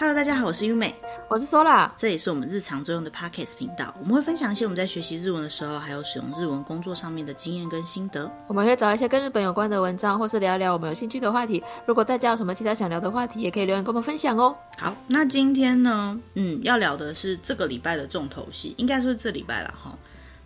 [0.00, 0.94] Hello，大家好，我是优美，
[1.28, 3.94] 我是 Sola，这也是我们日常作用的 Podcast 频道。
[4.00, 8.32] 我们会分享一些我们在学习日文的时候，还有使用日文工作上面的经验跟心得。
[8.46, 11.62] 我们会找一些跟日本有关的文章，或是聊一聊我们有兴趣的话题。
[11.84, 14.56] 如果大家有什么其他想聊的话题，也可以留言跟我们分享哦。
[14.78, 19.94] 好，那今天呢，嗯，要聊的是这个礼拜的重头戏，应该说是这礼拜了哈。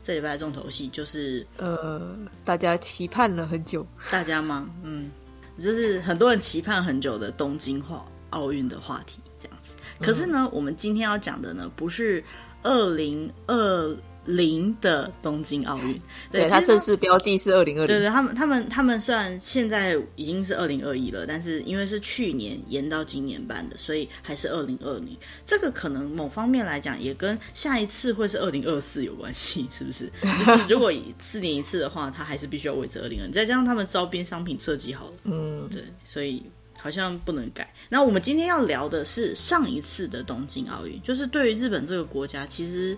[0.03, 4.69] 这礼拜的重头戏就是呃，大家期盼了很久， 大家吗？
[4.83, 5.13] 嗯，
[5.63, 9.21] 就是很多人期盼很久的东京话奥运的话题。
[10.01, 12.23] 可是呢，我们今天要讲的呢，不是
[12.63, 15.93] 二零二零的东京奥运，
[16.31, 17.87] 对，对它正式标记是二零二零。
[17.87, 25.17] 对对，他们他们他们虽然现在已经是二零二一了，但是因为是去年延到今年办的，所以还是二零二零。
[25.45, 30.11] 这个可能某方面来讲，也跟下一次会是二零二四有关系， 是不是？
[30.23, 33.33] 就是如果四年一次的话，它还是必须要维持二零二零。
[33.33, 36.43] 再加上他们周边商品设计好了，嗯，对，所以。
[36.85, 37.73] 好像不能改。
[37.89, 42.95] 那我们今天要聊的是上一次的东京奥运，就是对于日本这个国家，其实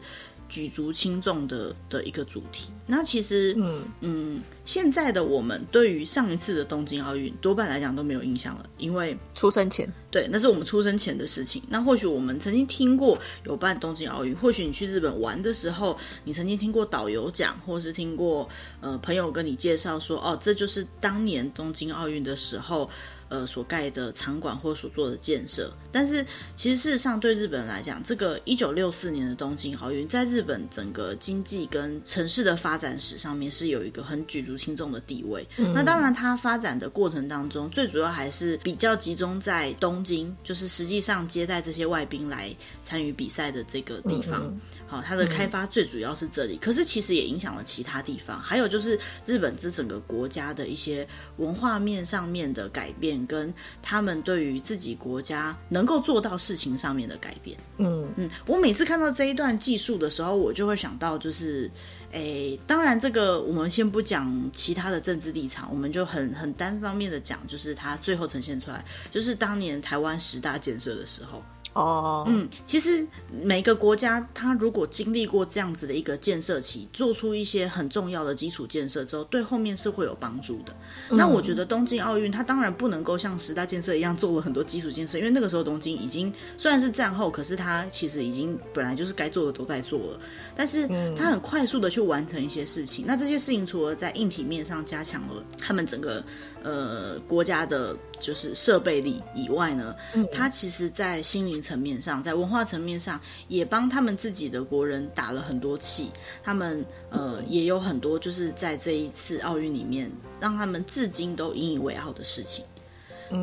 [0.49, 2.69] 举足轻重的的一个主题。
[2.85, 11.63] 那其实，嗯嗯，现在的我们对于上一次的东京奥运，多半来讲都没有印象了，因为出生前，对，那是我们出生前的事情。
[11.69, 18.49] 那或许我们曾经听过有办东京奥运，或许你去日本玩的时候，你曾经听过导游讲，或是听过
[18.81, 22.91] 呃朋友跟你介绍说，哦，这就是当年东京奥运的时候。
[23.29, 26.25] 呃，所盖的场馆或所做的建设，但是
[26.55, 35.45] 其实事实上，对日本人来讲，这个一九六四年的东京奥运，在日本整个经济跟城市的发展史上面是有一个很举足轻重的地位。
[35.57, 35.73] 嗯。
[35.75, 42.55] 那当然，它发展的过程当中，最主要还是比较集中在东京，就是实际上接待这些外宾来
[42.85, 44.45] 参与比赛的这个地方。
[44.45, 51.07] 嗯嗯好，它的开发最主要是这里，嗯，可是其实也影响了其他地方，还有就是日本这整个国家的一些
[51.39, 57.59] 文化面上面的改变，跟他们对于自己国家能够做到事情上面的改变。
[57.79, 61.71] 嗯嗯，我每次看到这一段技术的时候，我就会想到，就是，
[62.17, 71.43] 诶，当然这个我们先不讲其他的政治立场，我们就很很单方面的讲，就是它最后呈现出来，就是当年台湾十大建设的时候。
[71.73, 80.75] 哦，嗯，其实每个国家，它如果经历过这样子的一个建设期，做出一些很重要的基础建设之后，对后面是会有帮助的。
[81.11, 81.19] 嗯。
[81.19, 90.21] 那我觉得东京奥运，它当然不能够像十大建设一样做了很多基础建设，因为那个时候东京已经虽然是战后，可是它其实已经本来就是该做的都在做了。
[90.57, 93.05] 但是他很快速的去完成一些事情。
[93.07, 96.25] 那这些事情除了在硬体面上加强了他们整个
[96.63, 99.95] 呃国家的就是设备力以外呢，
[100.33, 106.11] 他其实在心灵层面上，在文化层面上，也帮他们自己的国人打了很多气。
[106.43, 112.65] 他们呃也有很多就是在这一次奥运里面，让他们至今都引以为傲的事情。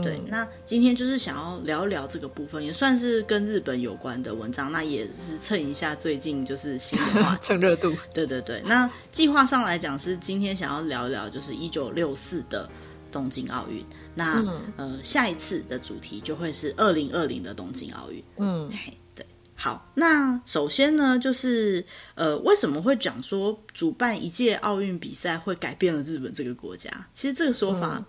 [0.02, 4.72] 对，那今天就是想要聊一聊这个部分，也算是跟日本有关的文章。
[4.72, 7.94] 那也是蹭一下最近就是新的话 蹭热度。
[8.14, 12.70] 对对对，那计划上来讲是今天想要聊一聊就是一九六四的
[13.12, 13.86] 东京奥运。
[14.16, 18.24] 那、嗯、呃，下一次的主题就会是二零二零的东京奥运。
[18.38, 18.70] 嗯，
[19.16, 19.90] 对，好。
[19.96, 21.84] 那首先呢，就是
[22.14, 26.92] 呃，为什么会讲说主办一届奥运比赛会改变了日本这个国家？
[27.16, 28.06] 其实这个说法，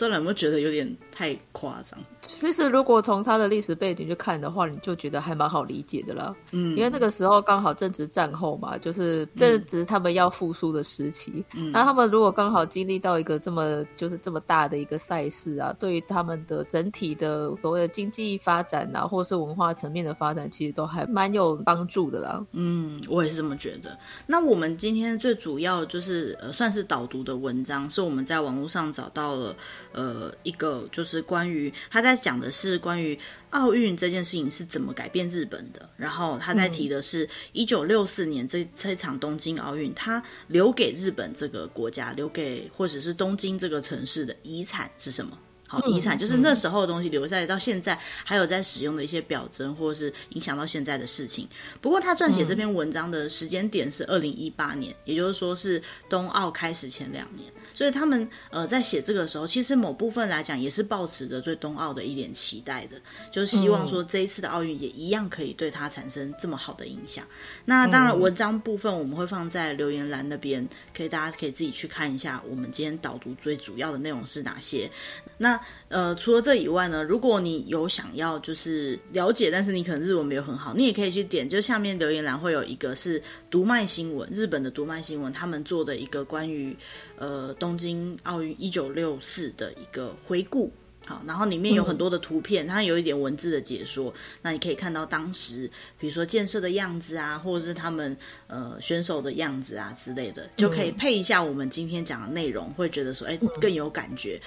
[0.00, 2.02] 虽、然有没有觉得有点太夸张？
[2.26, 6.34] 其实，如果从他的历史背景去看的话，你就觉得还蛮好理解的啦。
[6.52, 11.44] 嗯，因为那个时候刚好正值战后嘛，就是正值他们要复苏的时期。
[11.54, 22.44] 嗯，那他们如果刚好经历到一个这么就是这么大的一个赛事啊，对于他们的整体的所谓的经济发展啊，或是文化层面的发展，其实都还蛮有帮助的啦。
[22.52, 23.98] 嗯，我也是这么觉得。
[24.26, 29.56] 那我们今天最主要就是呃，算是导读的文章，是我们在网络上找到了
[29.92, 32.09] 呃一个，就是关于他在。
[32.14, 33.16] 在讲的是关于
[33.50, 45.38] 奥运这件事情是怎么改变日本的，然后他在提的是一九六四年这这场东京奥运，他留给日本这个国家，留给或者是东京这个城市的遗产是什么？
[45.70, 51.48] 好，遗产就是那时候的东西留下来，到现在还有在使用的一些表征，或者是影响到现在的事情。
[51.80, 57.48] 不过他撰写这篇文章的时间点是二零一八年，也就是说是冬奥开始前两年。
[57.72, 63.00] 所以他们呃在写这个时候，其实某部分来讲也是抱持着对冬奥的一点期待的，
[63.30, 67.24] 就是希望说这一次的奥运也一样可以对它产生这么好的影响。
[67.64, 74.90] 那当然文章部分我们会放在留言栏那边，可以大家可以自己去看一下我们今天导读最主要的内容是哪些。
[75.38, 86.76] 那呃除了这以外呢，如果你有想要就是了解，但是你可能日文没有很好，你也可以去点，就下面留言栏会有一个是读卖新闻，日本的读卖新闻他们做的一个关于
[87.16, 90.72] 呃东京奥运一九六四的一个回顾。
[91.06, 94.12] 好，然后里面有很多的图片，它有一点文字的解说，
[94.42, 95.68] 那你可以看到当时，
[95.98, 98.16] 比如说建设的样子啊，或者是他们
[98.46, 104.40] 呃选手的样子啊之类的，就可以配一下我们今天讲的内容，会觉得说，哎，更有感觉。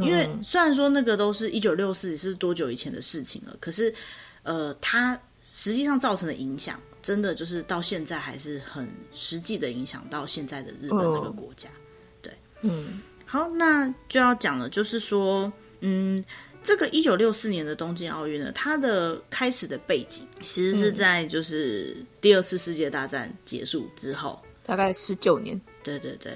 [0.00, 3.94] 因为虽然说那个都是一九六四是多久以前的事情了，可是
[4.42, 11.68] 呃，它实际上造成的影响，真的就是到现在还是很实际的影响到现在的日本这个国家。
[12.22, 15.52] 对，嗯，好，那就要讲了，就是说。
[15.80, 16.24] 嗯，
[16.64, 25.56] 这个一九六四年的东京奥运呢，它的开始的背景其实是在就是第二次世界大战结束之后，嗯、大概十九年。
[25.84, 26.32] 对对对，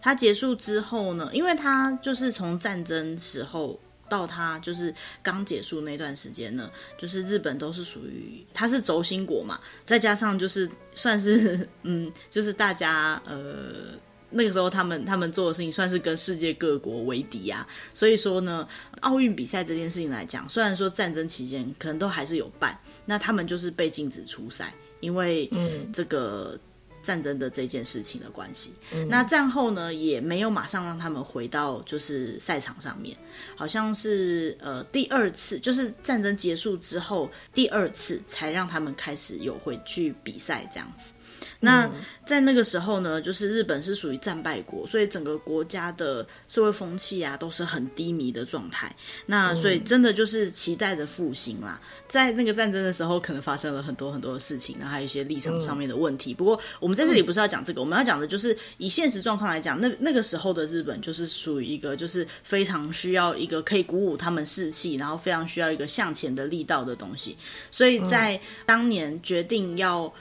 [0.00, 3.78] 它结束之后呢，因为他就是从战争时候
[4.08, 13.98] 到他就是刚结束那段时间呢，就是日本都是属于它是轴心国嘛，再加上就是算是 嗯，就是大家呃。
[14.30, 18.68] 那个时候，他们他们做的事情算是跟世界各国为敌啊，所以说呢，
[19.00, 25.50] 奥运比赛这件事情来讲，虽然说战争期间可能都还是有办，那他们就是被禁止出赛，因为
[25.94, 26.60] 这个
[27.08, 28.74] 战争的这件事情的关系。
[28.92, 33.16] 嗯、那战后呢，也没有马上让他们回到就是赛场上面，
[33.56, 41.12] 好像是呃第二次，就是战争结束之后第二次才让他们开始有回去比赛这样子。
[41.60, 41.90] 那
[42.24, 48.94] 在那个时候呢，就是日本是属于战败国，所以整个国家的社会风气啊都是很低迷的状态。
[49.26, 51.80] 那所以真的就是期待着复兴啦。
[52.06, 56.32] 在那个战争的时候，可能发生了很多很多的事情，然后还有一些立场上面的问题。
[56.32, 67.36] 不过我们在这里不是要讲这个，我们要讲的就是以现实状况来讲，那那个时候的日本就是属于一个就是非常需要一个可以鼓舞他们士气，然后非常需要一个向前的力道的东西。
[67.70, 70.12] 所以在当年决定要。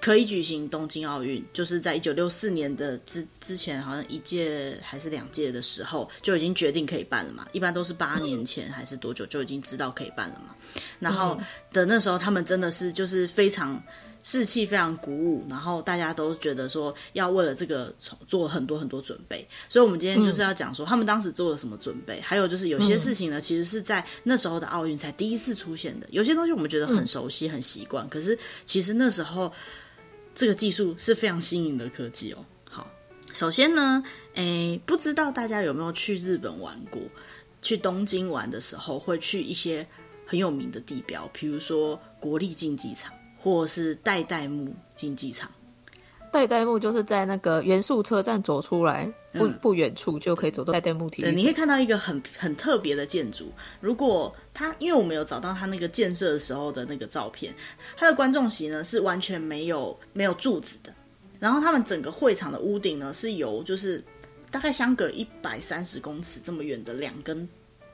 [0.00, 7.46] 可以举行东京奥运，就是在一九六四年的之之前，好像一届还是两届的时候就已经决定可以办了嘛。
[7.52, 10.54] 一般都是八年前还是多久就已经知道可以办了嘛。
[10.98, 11.38] 然后
[11.70, 13.78] 的那时候，他们真的是就是非常
[14.22, 17.94] 士气非常鼓舞，然后大家都觉得说要为了这个
[18.26, 19.46] 做很多很多准备。
[19.68, 26.06] 所以，我们今天就是要讲说他们当时做了什么准备，还有就是有些事情呢，其实是在那时候的奥运才第一次出现的。
[26.10, 29.52] 有些东西我们觉得很熟悉、很习惯，可是其实那时候。
[30.34, 32.44] 这个技术是非常新颖的科技哦。
[32.64, 32.86] 好，
[33.32, 34.02] 首先呢，
[34.34, 37.00] 诶，不知道大家有没有去日本玩过？
[37.62, 39.86] 去东京玩的时候，会去一些
[40.24, 45.50] 很有名的地标，比如说国立竞技场，或是代代木竞技场。
[46.32, 51.22] 代代木就是在那个元素车站走出来不不远处就可以走到代代木体。
[51.22, 53.52] 对，你可以看到一个很很特别的建筑。
[53.80, 57.54] 如果它，因为我们有找到它那个建设的时候的那个照片，
[57.96, 60.92] 它的观众席呢是完全没有没有柱子的，
[61.38, 64.02] 然后他们整个会场的屋顶呢是由就是
[64.50, 67.48] 大概相隔一百三十公尺这么远的两根。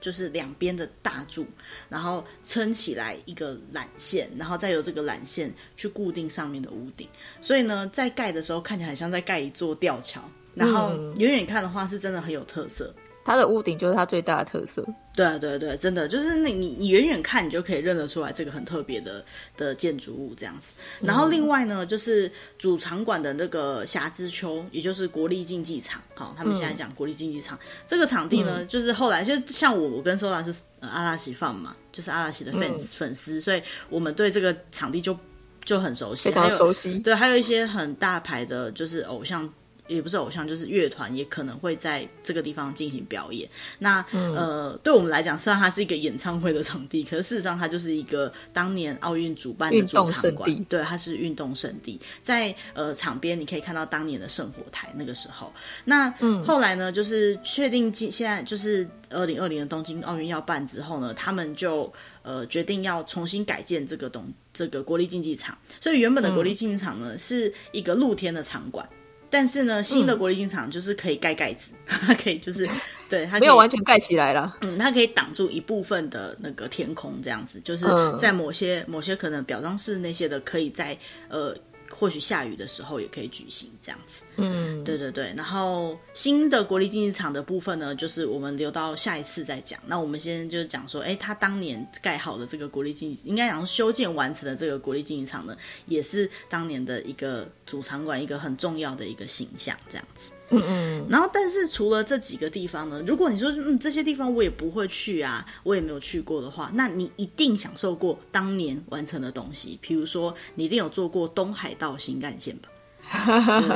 [0.06, 1.44] 就是两边的大柱，
[1.88, 7.08] 然后撑起来一个缆线，然后再由这个缆线去固定上面的屋顶。
[7.40, 10.22] 所以呢，在盖的时候看起来很像在盖一座吊桥，
[10.54, 12.94] 然后远远看的话是真的很有特色。
[13.26, 14.86] 它的屋顶就是它最大的特色。
[15.16, 19.24] 对啊，对对，真的就是你你你远远看你就可以认得出来这个很特别的
[19.56, 20.72] 的建筑物这样子。
[21.00, 26.00] 然后另外呢，就是主场馆的那个霞之丘，也就是国立竞技场。
[26.14, 35.18] 好，他们现在讲国立竞技场、嗯、这个场地呢，就是后来就像我我跟收兰是阿拉西 fan 嘛，就是阿拉西的粉、嗯、粉丝，所以我们对这个场地就
[35.64, 36.98] 就很熟悉，非常熟悉。
[37.00, 39.52] 对，还有一些很大牌的，就是偶像。
[39.88, 43.48] 也不是偶像，就是乐团，也可能会在这个地方进行表演。
[43.78, 50.64] 那、嗯、呃，对我们来讲，虽然它是一个演唱会的场地，可是事实上它就是一个当年奥运主办的主场馆。
[50.64, 52.00] 对，它是运动圣地。
[52.22, 54.92] 在呃场边，你可以看到当年的圣火台。
[54.94, 55.52] 那个时候，
[55.84, 65.58] 那、嗯、后来呢，就是确定现在就是二零二零的东京奥运要办之后呢，他们就呃决定要重新改建这个东这个国立竞技场。
[65.80, 68.88] 所以原本的国立竞技场呢，嗯、是一个露天的场馆。
[69.30, 72.68] 但是呢，新的国立竞技场就是可以盖盖子， 嗯、它可以就是
[73.08, 77.86] 对它没有完全盖起来了，嗯，它可以挡住一部分的那个天空，这样子就是
[78.18, 80.96] 在某些、嗯、某些可能表彰式那些的，可以在
[81.28, 81.56] 呃。
[81.90, 85.32] 或许下雨的时候也可以举行这样子，嗯，对对对。
[85.36, 89.80] 然后新的国立竞技场的部分呢，就是我们留到下一次再讲。
[89.86, 100.30] 那我们先就是讲说，哎，他当年盖好的这个国立竞技，应该讲修建完成的这个国立竞技场呢，也是当年的一个主场馆，一个很重要的一个形象这样子。
[100.50, 109.78] 嗯嗯，然后但是除了这几个地方呢，如果你说嗯这些地方我也不会去啊，我也没有去过的话，那你一定享受过当年完成的东西。
[109.80, 112.68] 比如说，你一定有坐过东海道新干线吧？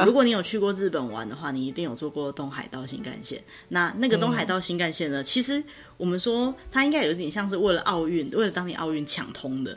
[0.04, 3.42] 如果你有去过日本玩的话，你一定有坐过东海道新干线。
[3.68, 5.62] 那那个东海道新干线呢，其实
[5.96, 9.76] 我们说它应该有点像是为了奥运，为了当年奥运抢通的。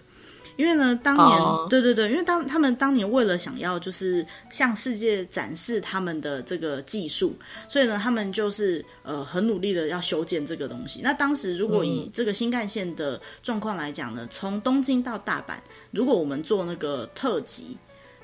[0.55, 1.67] 因为呢，当年、oh.
[1.69, 7.35] 对对对，因为当他们当年为了想要就是向世界展示他们的这个技术，
[7.67, 11.01] 所以呢，他们就是呃很努力的要修建这个东西。
[11.01, 15.55] 那当时如果以这个新干线的状况来讲呢，从东京到大阪，
[15.91, 17.75] 如果我们坐那个特急，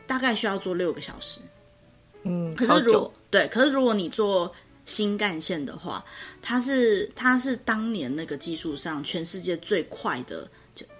[0.06, 1.40] 大概需要坐六个小时。
[2.24, 4.52] 嗯，可是如果对，可是如果你坐
[4.86, 6.06] 新干线的话，
[6.42, 10.48] 它是它是当年那个技术上全世界最快的。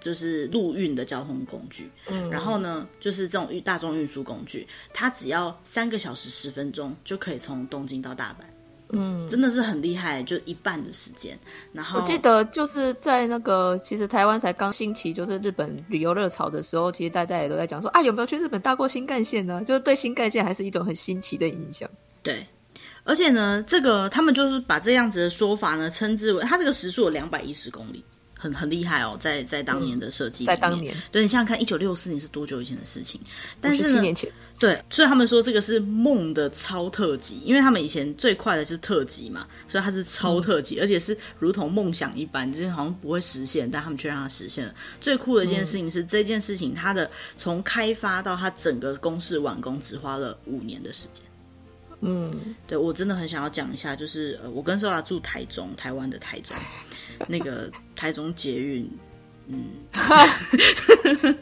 [0.00, 8.44] 就是陆运的交通工具，嗯，然后呢，就是这种大众运输工具，它只要三个小时十分钟就可以从东京到大阪，
[8.92, 11.38] 嗯，真的是很厉害，就一半的时间。
[11.72, 19.62] 然后我记得就是在那个，其实台湾才刚兴起，就是日本旅游热潮的时候，其实大家也都在讲说，啊，有没有去日本搭过新干线呢？
[19.64, 21.88] 就是对新干线还是一种很新奇的印象。
[22.22, 22.46] 对，
[23.04, 28.04] 而且呢，这个他们就是把这样子的说法呢，称之为它这个时速有两百一十公里。
[28.40, 33.20] 很很厉害哦，在在当年的设计、嗯，在当年，对，你想想看，一九六四年是多久以前的事情？
[33.60, 44.74] 但是七年前，对，所以他们说这个是梦的超特辑，因为他们以前最快的就是特辑嘛，所以它是超特辑，嗯、而且是如同梦想一般，就是好像不会实现，但他们却让它实现了。
[45.00, 51.22] 最酷的一件事情是，嗯、这件事情它的从开发到它整个公式完工，只花了五年的时间。
[52.00, 56.56] 嗯，对，我真的很想要讲一下，就是呃，我跟 Sola 住台中，台湾的台中。
[57.28, 58.90] 那个台中捷运，
[59.46, 59.64] 嗯，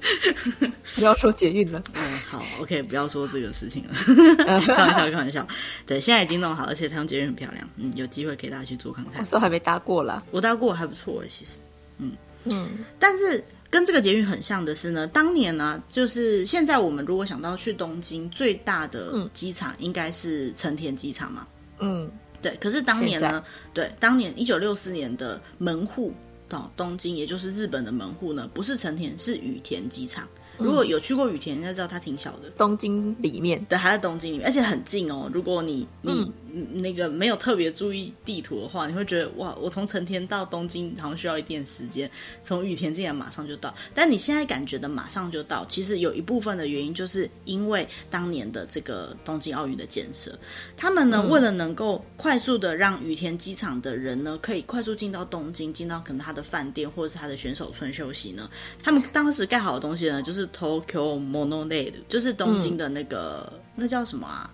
[0.97, 3.95] 不要说捷运了，嗯，好，OK，不要说这个事情了，
[4.67, 5.47] 开玩笑，开玩笑，
[5.87, 9.21] 对，现在已经弄好，而且台中捷运很漂亮，嗯，有机会给大家去坐看看。
[9.21, 11.59] 我说还没搭过啦，我搭过，还不错哎，其实，
[11.99, 12.13] 嗯。
[12.45, 21.47] 嗯，但是跟这个捷运很像的是呢，当年呢、啊，就是现在我们如果想到去东京最大的机场，应该是成田机场嘛，
[21.79, 22.11] 嗯。
[22.41, 23.43] 对，可是当年呢？
[23.75, 26.15] 对，当年一九六四年的门户
[26.49, 30.25] 到东京，也就是日本的门户呢，不是成田，是羽田机场。
[30.57, 35.29] 如果有去过羽田，应该知道它挺小的，东京里面，对，还在东京里面，而且很近哦。
[35.35, 36.33] 如果你你、嗯、
[36.75, 42.11] 那个没有特别注意地图的话，你会觉得哇，我从成田到东京好像需要一点时间，
[42.43, 43.75] 从羽田进来马上就到。
[43.95, 50.39] 但你现在感觉的马上就到，其实有一部分的原因就是因为当年的这个东京奥运的建设，
[50.77, 58.51] 他们呢、为了能够快速的让羽田机场的人呢可以快速进到东京，进到可能他的饭店或者是他的选手村休息呢，
[58.83, 60.47] 他们当时盖好的东西呢就是。
[60.59, 64.51] Tokyo Monorail 就是东京的那个，那叫什么啊？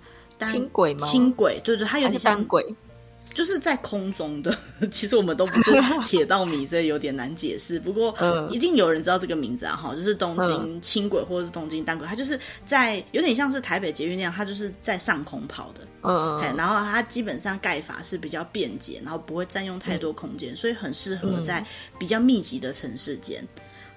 [0.46, 1.06] 轻轨吗？
[1.06, 2.64] 轻轨，对对，它有点像单轨，
[3.32, 4.56] 就是在空中的。
[4.90, 5.70] 其实我们都不是
[6.06, 7.80] 铁道迷，所以有点难解释。
[7.80, 8.14] 不过
[8.50, 9.74] 一定有人知道这个名字啊！
[9.76, 15.80] 哈，就是东京轻轨或者是东京单轨，它就是在有点像是台北捷运那样，它就是在上空跑的。
[16.02, 16.56] 嗯嗯。
[16.56, 21.64] 然后它基本上盖法是比较便捷，然后不会占用太多空间，嗯、所以很适合在
[21.98, 23.46] 比较密集的城市间。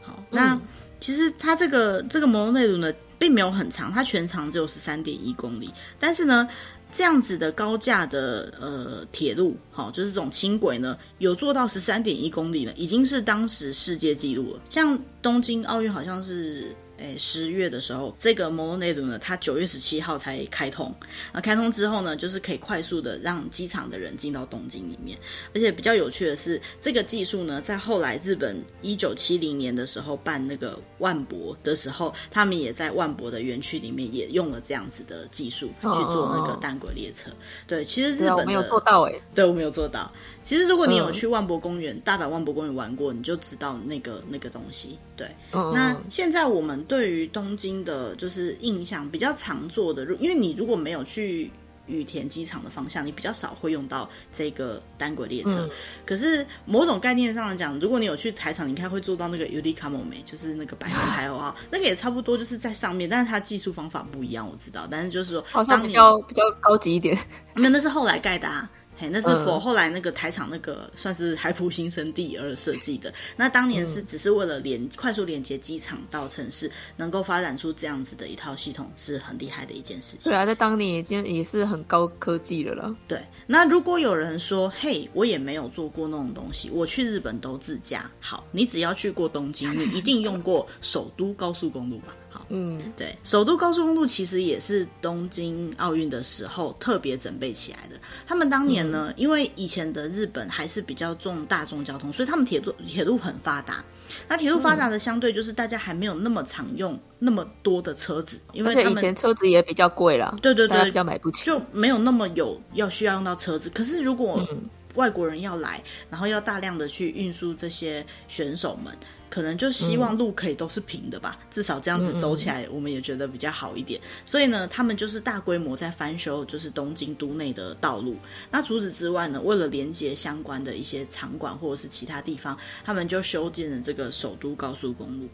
[0.01, 0.53] 好，那。
[0.53, 0.61] 嗯
[0.99, 5.69] 其实它这个这个内鲁呢，并没有很长，它全长只有十三点一公里。
[5.99, 6.47] 但是呢，
[6.91, 14.61] 这样子的高架的呃铁路，好，就是这种轻轨呢，有做到十三点一公里了，已经是当时世界纪录了。
[14.69, 16.75] 像东京奥运好像是。
[16.99, 20.93] 哎，十月的时候，这个摩罗内鲁呢，它九月十七号才开通。
[21.31, 25.17] 那开通之后呢，就是可以快速的让机场的人进到东京里面。
[25.53, 37.29] 而且比较有趣的是，这个技术呢，在后来日本一九七零年的时候办那个万博的时候，他们也在万博的园区里面也用了这样子的技术去做那个单轨列车。
[37.67, 40.11] 对，其实日本没有做到哎，对我没有做到。
[40.47, 44.97] 其实，如果你有去万博公园、嗯、大阪万博公园玩过，你就知道那个那个东西。
[45.17, 51.51] 对，嗯、那现在我们对于东京的，就是印象比较常坐的，因为你如果没有去
[51.85, 55.65] 羽田机场的方向，你比较少会用到这个单轨列车。
[55.65, 55.69] 嗯、
[56.05, 64.87] 可是某种概念上来讲，如果你有去台场，你应该会坐到那个 Yuri Kamome，就是那个百年海鸥号， 那个也差不多就是在上面，但是它技术方法不一样，我知道。
[64.89, 67.17] 但是就是说，好像比较比较高级一点，
[67.53, 68.69] 那那是后来盖的啊。
[68.99, 73.13] 嘿，那是否后来那个台场那个算是海普新生第二设计的？
[73.35, 80.31] 那当年是只是为了连快速连接机场到城市，能够发展出这样子的一套系统，是很厉害的一件事情。
[80.31, 82.95] 对啊，在当年已经也是很高科技了了。
[83.07, 88.09] 对，那如果有人说，嘿，我也没有做过那种东西，我去日本都自驾。
[88.19, 92.15] 好，你只要去过东京，你一定用过首都高速公路吧？
[92.49, 97.99] 嗯，对，首都高速公路其实也是东京奥运的时候特别准备起来的。
[98.25, 103.83] 他们当年呢，嗯、因为以前的日本还是比较重大众交通，所以他们铁路铁路很发达。
[104.27, 113.69] 那铁路发达的相对就是大家还没有那么常用那么多的车子，因为而且以前车子也比较贵了，对对对，比较买不起，就没有那么有要需要用到车子。
[113.69, 114.47] 可是如果
[114.95, 118.97] 外国人要来，然后要大量的去运输这些选手们。
[119.29, 123.99] 可能就希望路可以都是平的吧，嗯、至少这样子走起来，我们也觉得比较好一点。
[123.99, 128.15] 嗯嗯嗯，所以呢，他们就是大规模在翻修，就是东京都内的道路。
[128.49, 135.27] 那除此之外呢，为了连接相关的一些场馆或者是其他地方，他们就修建了这个首都高速公路。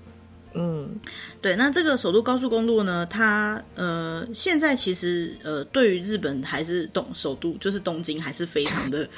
[0.55, 0.99] 嗯，
[1.41, 9.09] 对，那这个首都高速公路呢，它呃，现在其实呃，对于日本还是东首都就是东京，还是非常的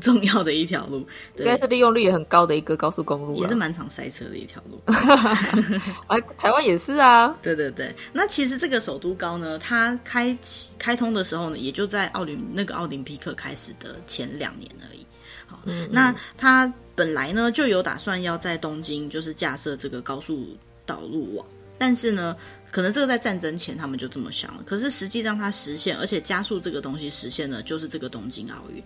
[0.00, 1.06] 重要的一条路，
[1.36, 4.80] 对，应该是利用率也很高的一个高速公路，也是蛮常塞车的一条路。
[6.08, 7.94] 哎，台湾也是啊， 对对对。
[8.12, 15.06] 那其实这个首都高呢，它开启开通的时候呢，也就在奥林那个奥林匹克开始的前两年而已。
[15.46, 20.56] 好，嗯嗯，那它本来呢就有打算要在东京就是架设这个高速。
[20.90, 21.46] 导入网，
[21.78, 22.36] 但是呢，
[22.72, 24.62] 可能这个在战争前他们就这么想了。
[24.66, 28.82] 可是实际上它实现，而且加速这个东西实现的，就是这个东京奥运。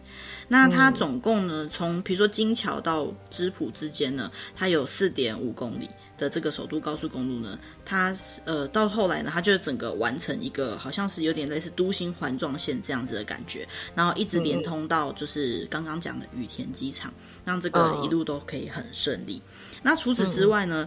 [0.47, 17.13] 那它总共呢，从比如说金桥到芝浦之间呢，它有四点五公里的这个首都高速公路呢，它呃到后来呢，它就整个完成一个好像是有点类似都心环状线这样子的感觉，然后一直连通到就是刚刚讲的羽田机场，
[17.45, 19.43] 让这个一路都可以很顺利。
[19.83, 20.87] 那除此之外呢？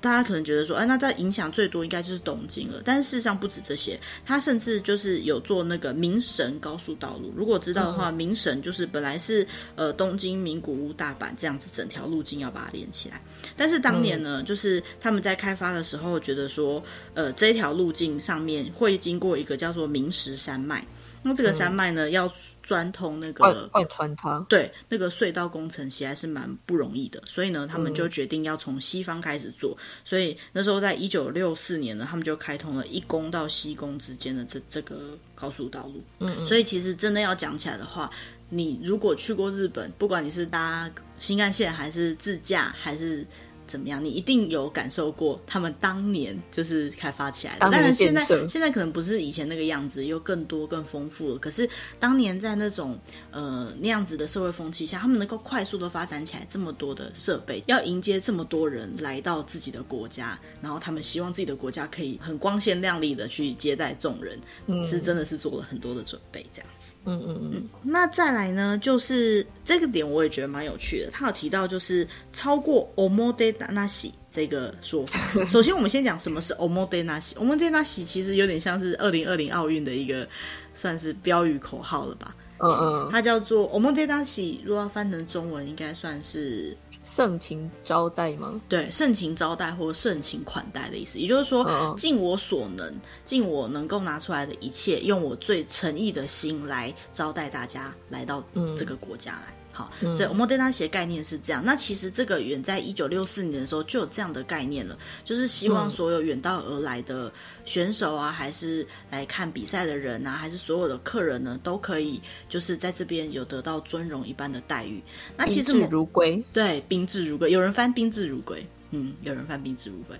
[0.00, 2.82] 大家可能觉得说，哎，那它影响最多应该就是东京了。
[2.84, 7.32] 但是事实上不止这些，它甚至就是有做那个名神高速道路。
[7.36, 13.20] 如果知道的话，名神就是本来是呃东京、名古屋、大阪这样子整条路径要把它连起来。
[13.56, 16.82] 但是当年呢，就是他们在开发的时候觉得说，
[17.14, 20.84] 呃，这条路径上面会经过一个叫做明石山脉。
[21.22, 22.32] 那这个山脉呢，嗯、要
[22.66, 29.70] 钻通那个贯穿它，对，那个隧道工程其实还是蛮不容易的，所以呢，他们就决定要从西方开始做。
[29.78, 36.02] 嗯、所以那时候在一九六四年呢，他们就开通了一宫到西宫之间的这这个高速道路。
[36.18, 38.10] 嗯，嗯，所以其实真的要讲起来的话，
[38.48, 43.24] 你如果去过日本，不管你是搭新干线还是自驾还是。
[43.66, 44.02] 怎么样？
[44.04, 47.60] 你一定有感受过他们当年就是开发起来的。
[47.60, 51.38] 当然，现在现在可能不是以前那个样子，又更多更丰富了。
[51.38, 52.98] 可是当年在那种
[53.30, 66.68] 呃那样子的社会风气下，他们能够快速的发展起来这么多的设备，要迎接这么多人来到自己的国家，然后他们希望自己的国家可以很光鲜亮丽的去接待众人，嗯，是真的是做了很多的准备这样。
[67.06, 71.10] 嗯嗯嗯，那再来呢，就是这个点我也觉得蛮有趣的。
[71.10, 75.18] 他有提到就是超过 omotenashi 这个说法。
[75.46, 77.34] 首先，我们先讲什么是 omotenashi。
[77.34, 80.28] omotenashi 其实有点像是二零二零奥运的一个
[80.74, 82.34] 算是标语口号了吧？
[82.58, 86.76] 嗯嗯，它叫做 omotenashi，如果要翻成中文，应该算是。
[87.08, 88.60] 盛情招待吗？
[88.68, 92.92] 对，盛情招待或盛情款待的意思，也就是说，尽我所能，
[93.24, 98.42] 尽我能够拿出来的一切，用我最诚意的心来招待大家来到
[98.76, 99.54] 这个国家来。
[99.76, 101.62] 好，所以我们对他写概念是这样。
[101.62, 107.30] 那其实这个远在一九六四年的时候就有这样的概念了，就是希望所有远道而来的
[107.66, 115.02] 选手啊，还是来看比赛的人啊，还是所有的客人呢，都可以就是在这边有得到尊荣一般的待遇。
[115.36, 117.50] 那其实宾至如归，对，宾至如归。
[117.50, 120.16] 有人翻宾至如归，嗯，有人翻宾至如归。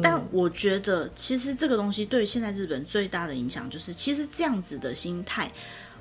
[0.00, 5.50] 但我觉得，其实这个东西对现在日本最大的影响，就是其实这样子的心态。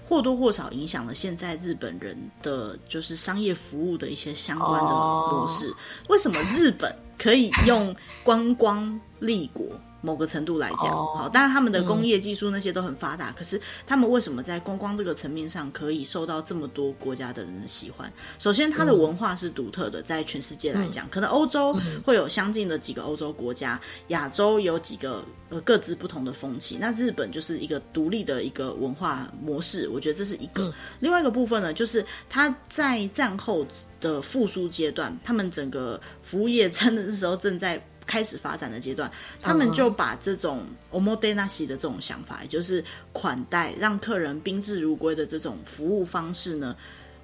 [0.10, 5.68] 或多或少影响了现在日本人的就是商业服务的一些相关的模式。
[5.68, 5.76] Oh.
[6.10, 9.68] 为什么日本可以用观光立国？
[10.02, 18.12] 某个程度来讲，好，当然他们的工业技术那些都很发达，嗯，可是他们为什么在观光这个层面上可以受到这么多国家的人的喜欢？
[18.38, 30.64] 首先，它的文化是独特的，在全世界来讲，嗯，可能欧洲会有相近的几个欧洲国家，亚洲有几个呃各自不同的风气，那日本就是一个独立的一个文化模式，我觉得这是一个。
[30.66, 33.66] 嗯，另外一个部分呢，就是它在战后
[34.00, 37.86] 的复苏阶段，他们整个服务业真的那时候正在。
[38.10, 46.76] 开始发展的阶段，他们就把这种 omotenashi 的这种想法，也就是款待、让客人宾至如归的这种服务方式呢，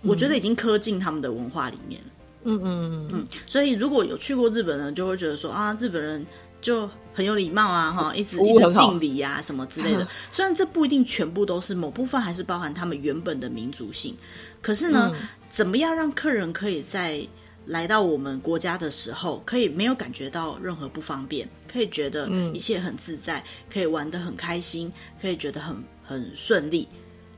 [0.04, 2.08] 嗯、我觉得已经刻进他们的文化里面了。
[2.43, 3.28] 嗯嗯嗯嗯。
[3.48, 6.24] 所以如果有去过日本人，就会觉得说啊，日本人
[6.62, 10.08] 就很有礼貌啊， 哈，一直一直敬礼啊，什么之类的。
[10.32, 14.15] 虽然这不一定全部都是，某部分还是包含他们原本的民族性。
[14.62, 17.19] 可是呢，嗯、怎么样让客人可以在
[17.67, 26.88] 来到我们国家的时候，可以没有感觉到任何不方便，可以觉得一切很自在，嗯、可以玩得很开心，可以觉得很很顺利。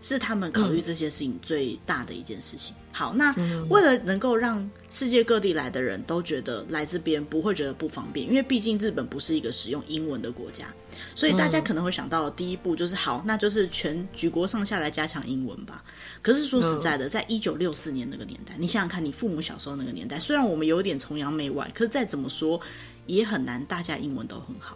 [0.01, 2.75] 是他们考虑这些事情最大的一件事情。
[2.77, 3.31] 嗯、好，那
[3.69, 10.65] 为了能够让世界各地来的人都觉得来这边不会觉得不方便，因为毕竟日本不是一个使用英文的国家，
[11.13, 15.83] 所以大家可能会想到第一步就是好，那就是全举国上下来加强英文吧。
[16.23, 22.59] 可是说实在的，在一九六四年那个年代，你想想看，你父母小时候那个年代，虽然我们有点崇洋媚外，可是再怎么说
[23.05, 24.75] 也很难，大家英文都很好。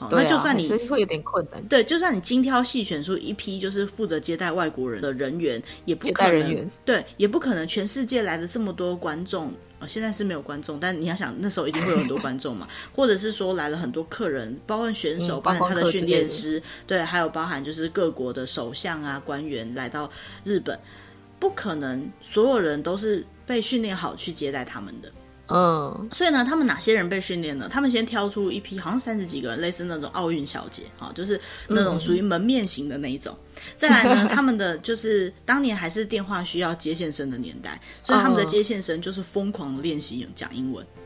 [0.00, 20.10] 好，那就算你会有点困难，对，就算你精挑细选出一批就是负责接待外国人的人员，也不可能，对，也不可能全世界来的这么多观众，呃，现在是没有观众，但你要想那时候一定会有很多观众嘛， 或者是说来了很多客人，包括选手，嗯、包含他的训练师，对，还有包含就是各国的首相啊官员来到
[20.44, 20.80] 日本，
[21.38, 25.12] 不可能所有人都是被训练好去接待他们的。
[25.50, 27.68] 嗯，所以呢，他们哪些人被训练呢？
[27.70, 33.36] 他们先挑出一批，好像三十几个人，类似那种奥运小姐，哦，就是那种属于门面型的那一种。
[33.56, 40.86] 嗯、再来呢， 他们的就是当年还是电话需要接线生的年代，所以他们的接线生就是疯狂的练习讲英文。
[40.96, 40.99] 嗯，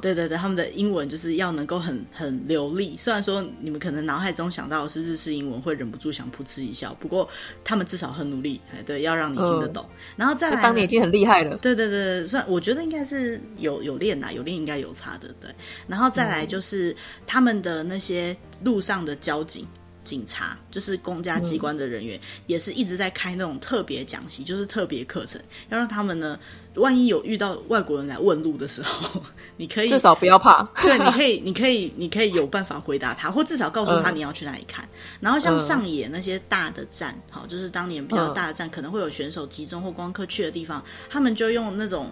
[0.00, 2.96] 对对对，他们的英文就是要能够很很流利。
[2.98, 6.94] 虽然说你们可能脑海中想到的是日式英文，会忍不住想噗嗤一笑。
[7.00, 7.28] 不过
[7.62, 9.84] 他们至少很努力，哎，对，要让你听得懂。
[9.90, 11.56] 嗯、然后再来，当年已经很厉害了。
[11.58, 15.28] 对对对，算我觉得应该是有有练呐，有练应该有差的。
[15.40, 15.50] 对，
[15.86, 16.96] 然后再来就是
[17.26, 19.66] 他们的那些路上的交警。
[20.02, 26.38] 警察就是公家机关的人员，嗯，也是一直在开那种特别讲习，就是特别课程，要让他们呢，
[26.74, 29.22] 万一有遇到外国人来问路的时候，
[29.58, 34.84] 你可以至少不要怕， 对，你可以，你可以，你可以有办法回答他，或至少告诉他你要去哪里看。
[34.84, 34.88] 嗯，
[35.20, 42.10] 然后像上野那些大的站，好，就是当年比较大的站，可能会有选手集中或观光客去的地方，他们就用那种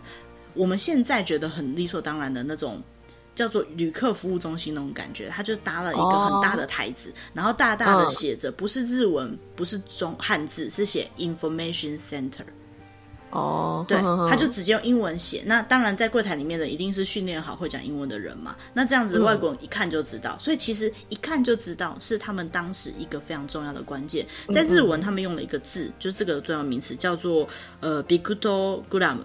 [0.54, 2.82] 我们现在觉得很理所当然的那种。
[3.38, 7.16] 叫做旅客服务中心那种感觉，他就搭了一个很大的台子，oh.
[7.34, 12.42] 然后大大的写着，不是日文，不是中汉字，是写 Information Center。
[13.30, 13.96] 哦、oh.，对，
[14.28, 15.44] 他就直接用英文写。
[15.46, 18.56] 那当然，在柜台里面的一定是训练好会讲英文的人嘛。
[18.74, 24.26] 那这样子外国人一看就知道，嗯、所以其实一看就知道是他们当时一个非常重要的关键。
[24.52, 27.48] 在日文，他们用了一个字，嗯、就是这个重要名词叫做
[27.78, 29.18] 呃 BIKUTOGRAM。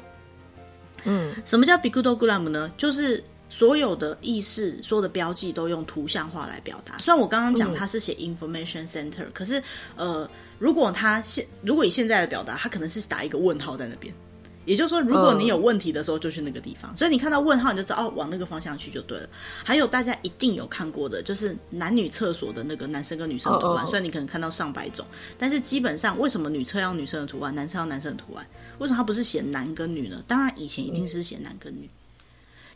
[1.05, 2.71] 嗯，什么叫 BIKUTOGRAM 呢？
[2.77, 3.23] 就是
[3.53, 6.97] 所有的意识、所有的标记都用图像化来表达。
[6.97, 9.61] 虽然我刚刚讲它是写 information center，、嗯、可是
[9.95, 14.11] 呃，如果它现如果以现在的表达，它可能是打一个问号在那边。
[14.65, 16.91] 也就是说，如果你有问题的时候，就去那个地方。
[16.93, 19.29] 嗯、所以你看到问号，你就知道哦，往那个方向去就对了。
[19.63, 23.85] 还有大家一定有看过的，就是男女厕所的那个男生跟女生的图案。
[23.85, 25.05] 虽然你可能看到上百种，
[25.37, 28.47] 但是基本上为什么女厕要女生的图案，男厕要男生的图案？
[28.79, 30.23] 为什么他不是写男跟女呢？
[30.27, 31.85] 当然以前一定是写男跟女。
[31.85, 31.89] 嗯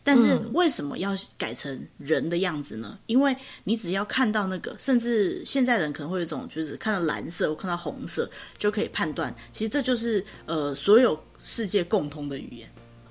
[0.08, 2.98] 但是为什么要改成人的样子呢？
[3.08, 12.70] 因为你只要看到那个，甚至现在人可能会有一种，就是看到蓝色我看到红色就可以判断，其实这就是呃所有世界共通的语言，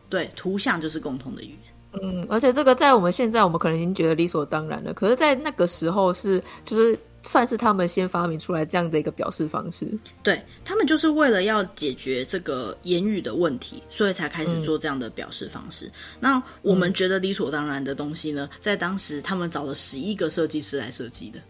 [0.09, 2.03] 对，图像就是共通的语言。
[2.03, 6.99] 嗯，而且这个在我们现在，我们可能已经觉得理所当然了，可是，在那个时候是就是。
[7.27, 9.87] 算是他们先发明出来这样的一个表示方式，
[10.23, 15.87] 对，他们就是为了要解决这个言语的问题，所以才开始做这样的表示方式。
[15.87, 21.41] 嗯、那我们觉得理所当然的东西呢，在当时他们找了十一个设计师来设计的。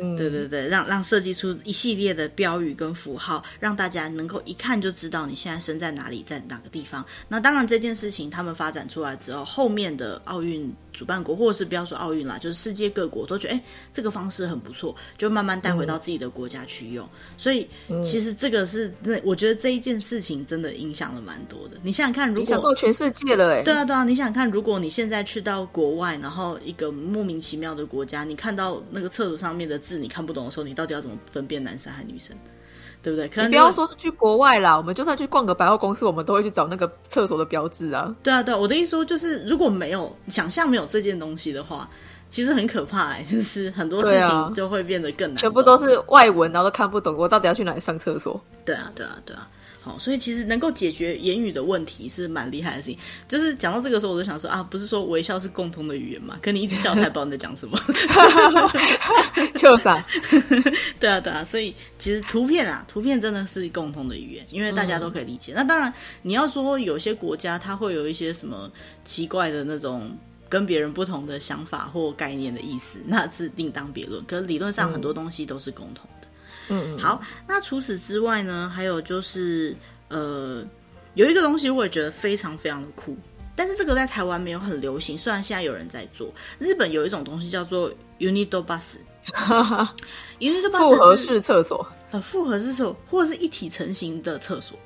[0.00, 7.04] 嗯，对对对，让让设计出一系列的标语跟符号，让大家能够一看就知道你现在身在哪里，在哪个地方。
[7.28, 10.74] 那当然这件事情他们发展出来之后，后面的奥运。
[10.90, 17.06] 主办国，或者是不要说奥运啦，就是世界各国都觉得，哎、欸，这个方式很不错，就慢慢带回到自己的国家去用。
[17.06, 17.68] 嗯、所以，
[18.02, 21.76] 其实这个是，那我觉得这一件事情真的影响了蛮多的。
[21.84, 32.36] 你想想看，如果全世界了，哎，对啊，对啊，你想想看，如果你现在去到国外，然后一个莫名其妙的国家，你看到那个厕所上面的字你看不懂的时候，你到底要怎么分辨男生和女生？
[33.00, 33.28] 对不对？
[33.28, 38.12] 可能你不要说是去国外啦，我们就算去逛个百货公司，我们都会去找那个厕所的标志啊。
[38.24, 41.88] 对啊，对啊，我的意思说就是，如果没有想象没有这件东西的话，
[42.28, 48.38] 其实很可怕哎、欸，就是很多事情就会变得更难、啊，全部都是外文，然后都看不懂，我到底要去哪里上厕所？
[48.64, 49.48] 对啊，对啊，对啊。
[49.96, 52.98] 所以其实能够解决言语的问题是蛮厉害的事情。
[53.28, 56.36] 就是讲到这个时候，我就想说啊，不是说微笑是共通的语言嘛？
[56.42, 57.78] 可你一直笑，太不知道你在讲什么。
[59.54, 60.04] 就是啊，
[60.98, 61.44] 对啊，对啊。
[61.44, 65.52] 所以其实图片啊，图片真的是共通的语言，因为大家都可以理解。
[65.52, 68.68] 嗯、那当然，你要说有些国家它会有一些什么
[69.04, 70.10] 奇怪的那种
[70.48, 74.24] 跟别人不同的想法或概念的意思，那是另当别论。
[74.24, 76.08] 可是理论上很多东西都是共同。
[76.68, 77.20] 嗯，好。
[77.46, 79.76] 那除此之外呢，还有就是，
[80.08, 80.64] 呃，
[81.14, 83.16] 有一个东西我也觉得非常非常的酷，
[83.56, 85.16] 但是这个在台湾没有很流行。
[85.18, 89.90] 虽然现在有人在做，日本有一种东西叫做 Unido Bus，Unido
[90.70, 91.86] Bus 复合式厕所。
[92.10, 94.78] 呃，复合式厕所或者是一体成型的厕所。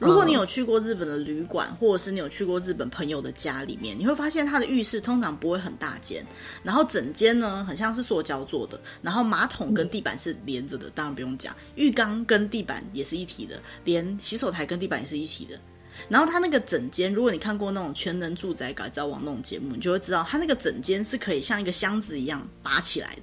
[0.00, 6.24] 如果你有去过日本的旅馆，或者是你有去过日本朋友的家里面，你会发现它的浴室通常不会很大间，
[6.62, 15.60] 然后整间呢很像是塑胶做的，然后马桶跟地板是连着的，当然不用讲，浴缸跟地板也是一体的，连洗手台跟地板也是一体的。
[16.08, 23.22] 然后它那个整间，如果你看过那种全能住宅改造网那种节目，你就会知道它那个整间是可以像一个箱子一样拔起来的。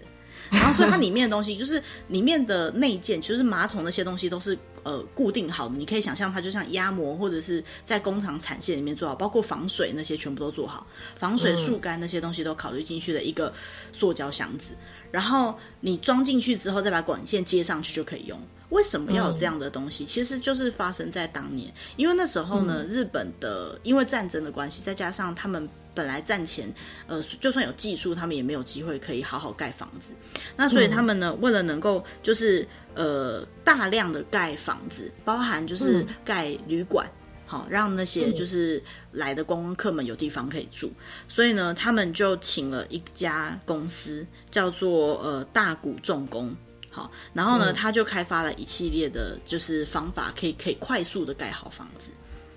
[0.52, 4.56] 然后所以它里面的东西，就是里面的内件，就是马桶那些东西都是。
[4.88, 13.54] 呃，固定好的，你可以想象它就像压模，或者是在工厂产线里面做好，包括防水那些全部都做好，防水、速干那些东西都考虑进去的一个
[13.92, 14.78] 塑胶箱子。
[15.12, 18.40] 然后你装进去之后，再把管线接上去就可以用。
[18.70, 20.06] 为什么要有这样的东西？
[20.06, 25.68] 其实就是发生在当年，因为那时候呢，日本的因为战争的关系，再加上他们。
[25.98, 26.72] 本来战前，
[27.08, 30.14] 呃，就算有技术，他们也没有机会可以好好盖房子。
[30.56, 37.10] 那所以他们呢，嗯、为了能够就是呃大量的盖房子，包含就是盖旅馆，
[37.48, 38.80] 好、嗯、让那些就是
[39.12, 40.94] 来的观光客们有地方可以住。
[41.28, 46.56] 所以呢，他们就请了一家公司叫做呃大谷重工，
[46.98, 52.10] 好，然后呢，他就开发了一系列的就是方法，可以可以快速的盖好房子。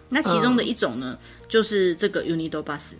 [0.09, 2.95] 那其中的一种呢，嗯、就是这个 Unido-Bus。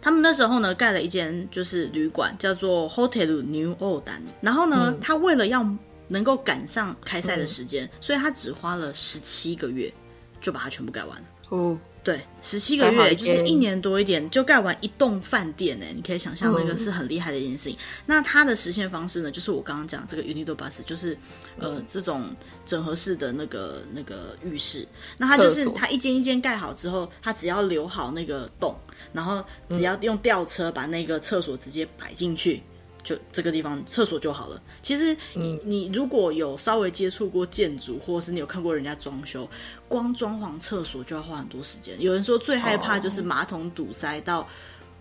[0.00, 4.20] 他们那时候呢，盖了一间就是旅馆，叫做 Hotel New Odan。
[4.40, 5.68] 然后呢，嗯、他为了要
[6.06, 9.92] 能够赶上开赛的时间，嗯、所以他只花了十七个月
[10.40, 11.24] 就把它全部盖完了。
[11.48, 11.76] 哦。
[12.08, 15.84] 对，十七个月就是一年多一点就盖完一栋饭店呢。
[15.94, 17.74] 你可以想象那个是很厉害的一件事情。
[17.74, 21.14] 嗯、那它的实现方式呢，就是我刚刚讲这个 Unido-Bus，就是
[21.58, 24.88] 呃这种整合式的那个那个浴室。
[25.18, 28.74] 那它就是它一间一间盖好之后，它只要留好那个洞，
[29.12, 32.62] 然后只要用吊车把那个厕所直接摆进去。
[33.08, 34.60] 就这个地方厕所就好了。
[34.82, 39.48] 其实你、嗯、你如果有稍微接触过建筑，或者是你有看过人家装修，
[39.88, 41.98] 光装潢厕所就要花很多时间。
[41.98, 44.46] 有人说最害怕就是马桶堵塞到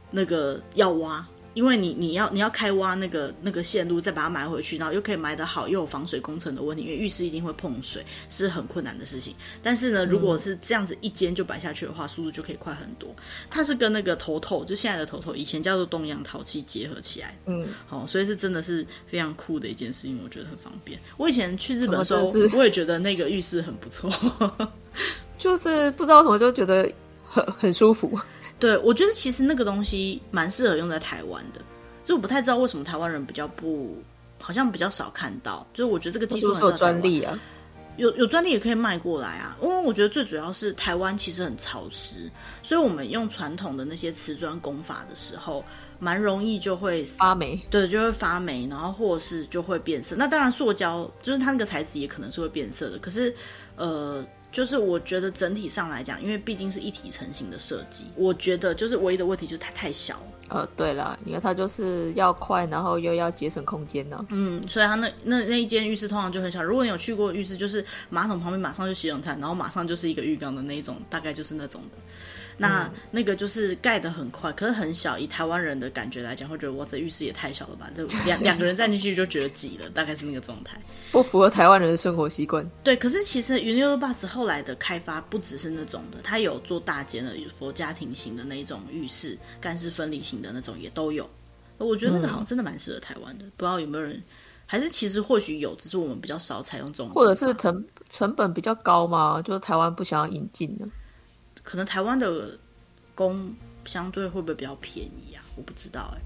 [0.09, 1.25] 那个要挖。
[1.57, 9.33] 因为你你要你要开挖那个那个线路，再把它埋回去，然后又可以埋得好，又有防水工程的问题，因为浴室一定会碰水，是很困难的事情。
[9.63, 13.09] 但是呢，如果是这样子一间就摆下去的话，速度就可以快很多。
[13.49, 20.99] 它是跟那个头头，就现在的头头，以前叫做东洋陶器结合起来，嗯，好、哦，所以是真的是非常酷的一件事情，我觉得很方便。
[21.17, 24.11] 我以前去日本的时候，我也觉得那个浴室很不错，
[25.39, 26.87] 就是不知道为什么就觉得
[27.25, 28.15] 很很舒服。
[28.59, 31.61] 对，我觉得其实那个东西蛮适合用在台湾的，
[32.03, 33.95] 就我不太知道为什么台湾人比较不，
[34.39, 35.65] 好像比较少看到。
[35.73, 37.39] 就是我觉得这个技术很有专利啊，
[37.97, 39.55] 有有专利也可以卖过来啊。
[39.61, 42.31] 因为我觉得最主要是台湾其实很潮湿，
[42.63, 45.63] 所以我们用传统的那些瓷砖工法的时候，
[45.99, 47.59] 蛮容易就会发霉。
[47.69, 50.15] 对，就会发霉，然后或者是就会变色。
[50.15, 52.97] 那当然，塑胶就是它那个材质也可能是会变色的。
[52.97, 53.31] 可是，
[53.75, 54.25] 呃。
[54.57, 60.19] 就是我觉得整体上来讲，因为毕竟是一体成型的设计，我觉得就是唯一的问题就是它太小。
[60.47, 64.25] 呃，对了，因为它就是要快，然后又要节省空间呢。
[64.31, 66.63] 嗯，所以它那那那一间浴室通常就很小。
[66.63, 71.97] 如果你有去过浴室，就是马桶旁边马上就洗手台，然后马上就是一个浴缸的那一种，大概就是那种的。
[72.57, 75.19] 那、嗯、那个就是盖得很快，可是很小。
[75.19, 77.91] 以台湾人的感觉来讲，会觉得哇，这浴室也太小了吧？
[77.95, 82.69] 就两两个人站进去就觉得挤了，大概是那个状态，不符合台湾人的生活习惯。
[82.83, 91.29] 对，可是其实云六六 bus 后来的开发不只是那种的，它有做大间的，有做家庭型的那种浴室，干湿分离型的那种也都有。
[91.77, 94.21] 我觉得那个好像真的蛮适合台湾的，嗯、不知道有没有人，
[94.65, 100.87] 还是其实或许有，只是我们比较少采用这种，或者是成成本比较高嘛，就是台湾不想要引进的。
[101.61, 102.57] 可能台湾的
[103.13, 103.53] 工
[103.85, 105.43] 相对会不会比较便宜啊？
[105.55, 106.23] 我不知道哎、欸。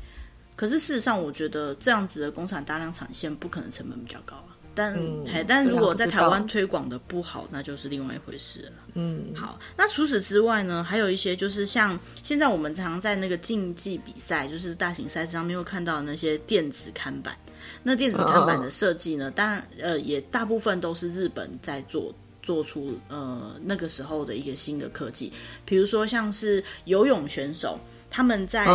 [0.55, 4.50] 可是事实上，我觉得这样子的工厂大量产线不可能成本比较高啊。
[4.73, 8.71] 但、嗯、但如果在台湾推广的不好，那就是另外一回事了。
[8.93, 9.60] 嗯，好。
[9.77, 17.36] 那除此之外呢，还有一些就是像现在我们常常在那个竞技比赛，就是大型赛事上面会看到那些电子看板。
[17.84, 22.13] 那电子看板的设计呢，哦、当然呃也大部分都是日本在做。
[22.43, 25.31] 做出呃那个时候的一个新的科技，
[25.63, 27.79] 比如说像是游泳选手，
[28.10, 28.65] 他们在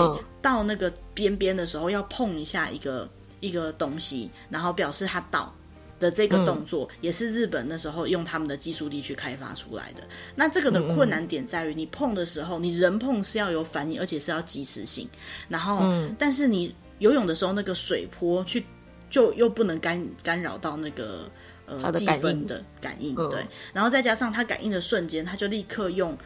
[0.40, 5.52] 到那个边边的时候要碰一下一个一个东西，然后表示他到
[5.98, 10.02] 的这个动作，也是日本那时候用他们的技术力去开发出来的。
[10.35, 15.09] 那这个的困难点在于，你碰的时候，你人碰是要有反应，而且是要及时性。
[15.48, 15.82] 然后，
[16.18, 18.64] 但是你游泳的时候，那个水波去
[19.11, 21.30] 就又不能干干扰到那个。
[21.68, 26.16] 呃，感应的感应，对，然后再加上它感应的瞬间，它就立刻用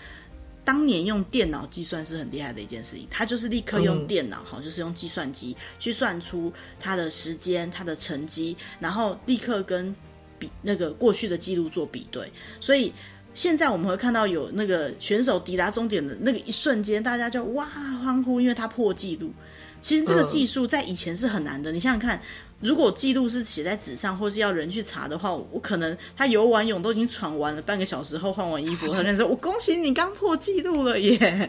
[0.64, 9.94] 当年用电脑计算是很厉害的一件事情，他就是立刻用电脑，好、嗯，就是用计算机去算出他的时间、他的成绩，然后立刻跟
[10.38, 12.92] 比那个过去的记录做比对，所以
[13.34, 19.32] 现在我们会看到有那个选手抵达终点的那个一瞬间，大家就哇欢呼，因为他破纪录。
[19.80, 22.20] 其实这个技术在以前是很难的，嗯、你想想看，
[22.60, 31.48] 如果记录是写在纸上，或是要人去查的话，我可能他游完泳都已经喘完了，半个小时后换完衣服，他就说：“我恭喜你刚破纪录了耶！”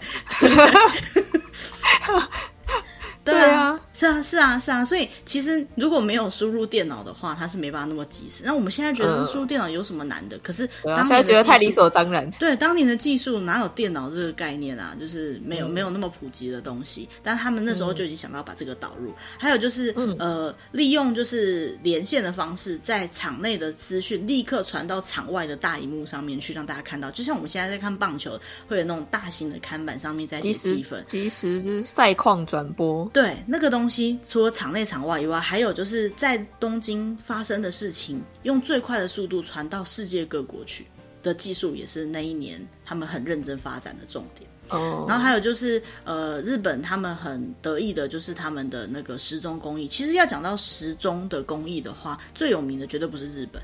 [3.24, 8.44] 对啊， 是啊，是啊，是啊，所以其实如果没有输入电脑的话，它是没办法那么及时。
[8.44, 10.38] 那我们现在觉得输入电脑有什么难的？
[10.38, 12.30] 嗯、可是当年觉得太理所当然。
[12.32, 14.96] 对，当年的技术哪有电脑这个概念啊？
[15.00, 17.08] 就是没有、嗯、没有那么普及的东西。
[17.22, 19.12] 但他们那时候就已经想到把这个导入。
[19.12, 27.12] 嗯、还有就是、嗯、呃，利用就是连线的方式，在场内的资讯立刻传到场外的大荧幕上面去，让大家看到。
[27.12, 28.32] 就像我们现在在看棒球，
[28.68, 33.06] 会有那种大型的看板上面在写积分，即时就是赛况转播。
[33.14, 33.91] 对，那个东西
[34.24, 40.86] 除了场内场外以外，还有就是在东京发生的事情，用最快的速度传到世界各国去
[41.22, 44.50] 的技术，也是那一年他们很认真发展的重点。
[44.70, 49.88] 哦，然后还有就是，呃，日本他们很得意的就是他们的那个时钟工艺。
[49.88, 53.62] 其实要讲到时钟的工艺的话，最有名的绝对不是日本。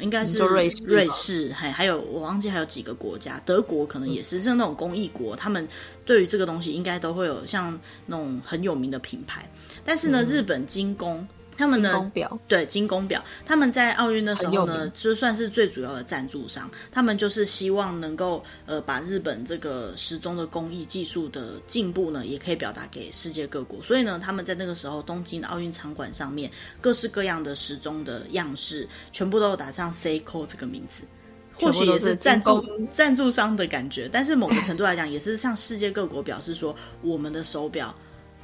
[0.00, 5.66] 应该是瑞士，瑞士还还有我忘记还有几个国家，德国可能也是像那种工艺国，他们
[6.04, 9.48] 对于这个东西应该都会有像那种很有名的品牌。
[9.84, 11.26] 但是呢，嗯、日本精工。
[11.58, 11.98] 他们的？
[12.14, 16.70] 表对，金工表，他们在奥运的时候呢，就算是最主要的赞助商。
[16.92, 23.82] 他们就是希望能够呃，把日本这个时钟的工艺技术的进步呢，也可以表达给世界各国。
[23.82, 26.48] 所以呢，他们在那个时候东京的奥运场馆上面，
[26.80, 31.02] 各式各样的时钟的样式，全部都有打上 Seiko 这个名字。
[31.54, 37.92] 或许也是赞助赞助商的感觉，但是某个程度来讲，也是向世界各国表示说，我们的手表。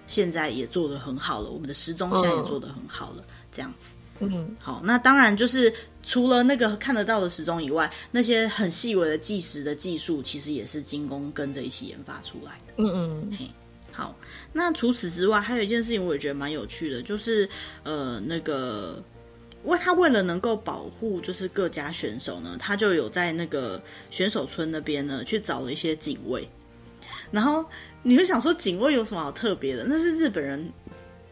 [0.06, 3.88] 现在也做得很好了，我们的时钟现在也做得很好了，哦、这样子。
[4.20, 12.74] 嗯，好，那当然就是除了那个看得到的时钟以外，那些很细微的计时的技术，其实也是精工跟着一起研发出来的。
[12.76, 13.50] 嗯嗯，嘿，
[13.90, 14.14] 好，
[14.52, 17.48] 那除此之外，还有一件事情我也觉得蛮有趣的，就是
[17.82, 19.02] 呃，那个
[19.64, 26.48] 为他为了能够保护就是各家选手呢，他就有在那个选手村那边呢去找了一些警卫，
[27.32, 27.64] 然后。
[28.04, 29.82] 你会想说警卫有什么好特别的？
[29.88, 30.70] 那是日本人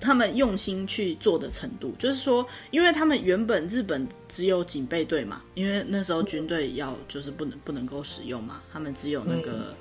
[0.00, 9.76] 他们用心去做的程度，就是说，因为他们原本日本只有警备队嘛，因为那时候军队要就是不能不能够使用嘛，他们只有那个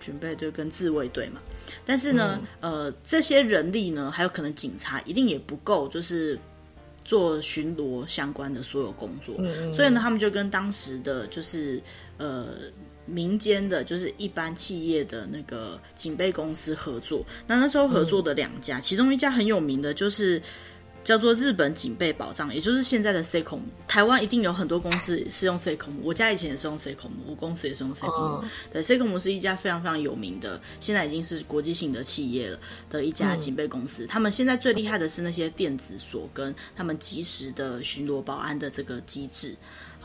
[0.00, 1.42] 军备队跟自卫队嘛。
[1.84, 6.38] 但是呢，呃，这些人力呢，还有可能警察一定也不够，就是
[7.04, 9.34] 做巡逻相关的所有工作，
[9.74, 11.82] 所以呢，他们就跟当时的就是
[12.18, 12.46] 呃。
[13.06, 17.24] 民间的，就是一般企业的那个警备公司合作。
[17.46, 20.42] 那那时候合作的两家，嗯、其中一家很有名的，就是
[21.04, 23.60] 叫做日本警备保障，也就是现在的 Seicom。
[23.86, 28.10] 台湾一定有很多公司是用 Seicom，我家以前也是用 Seicom，我公司也是用 Seicom。
[28.10, 32.58] 哦、对，Seicom 是一家非常非常有名的，现在已经是国际性的企业了
[32.90, 34.04] 的一家警备公司。
[34.04, 39.54] 嗯、他们现在最厉害的是那些电子锁跟他们及时的巡逻保安的这个机制。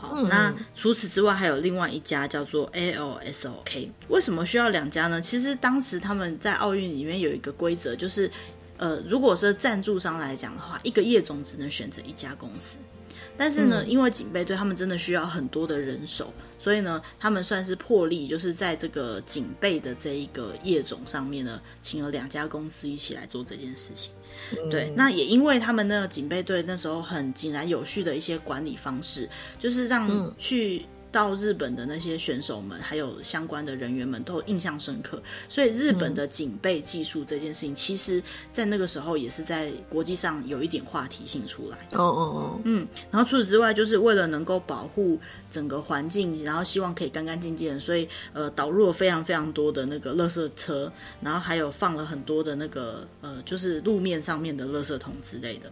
[0.02, 3.88] 好，那除此之外，还有另外一家叫做 ALSOK。
[4.08, 5.20] 为什么需要两家呢？
[5.20, 8.28] 其实当时他们在奥运里面有一个规则，就是，
[8.78, 12.76] 呃，如果是赞助商来讲的话，一个业种只能选择一家公司。
[13.36, 24.10] 但是呢，嗯、因为警备队他们真的需要很多的人手，所以呢，他们算是破例，就是在这个警备的这一个业种上面呢，请了两家公司一起来做这件事情。
[24.70, 35.22] 对，那也因为他们那个警备队那时候很井然有序的一些管理方式，就是让去到日本的那些选手们，还有相关的人员们都印象深刻。
[35.48, 38.20] 所以日本的警备技术这件事情，其实
[38.50, 41.76] 在那个时候也是在国际上有一点话题性出来。
[41.92, 45.20] 哦哦哦，嗯，然后除此之外，就是为了能够保护。
[45.50, 55.70] 整个环境，然后希望可以干干净净的，所以呃导入了非常非常多的那个垃圾车，然后还有放了很多的那个呃就是路面上面的垃圾桶之类的。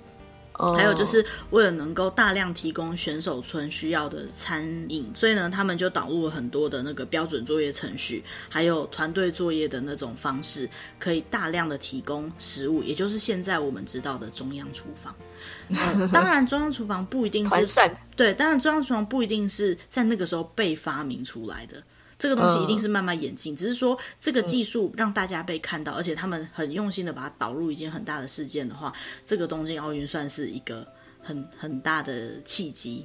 [0.77, 10.69] 还有就是为了能够大量提供选手村需要的餐饮，所以呢，他们就导入了很多的那个标准作业程序，还有团队作业的那种方式，
[10.99, 15.15] 可以大量的提供食物，也就是现在我们知道的中央厨房。
[15.71, 21.83] 呃，当然，中央厨房不一定是善对，当然中央厨房不一定是在那个时候被发明出来的。
[22.21, 28.93] 这个东西一定是慢慢演进，嗯、只是说这个技术让大家被看到，嗯、而且他们很用心的把它导入一件很大的事件的话，
[29.25, 30.87] 这个东京奥运算是一个
[31.23, 33.05] 很很大的契机。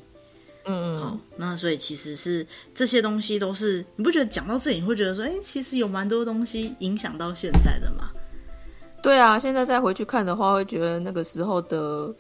[0.66, 8.10] 嗯嗯，好，那所以其实是这些东西都是，你不觉得讲到这里你会觉得说，哎，其实有蛮多东西影响到现在的嘛？
[9.02, 12.14] 对啊，现在再回去看的话，会觉得那个时候的。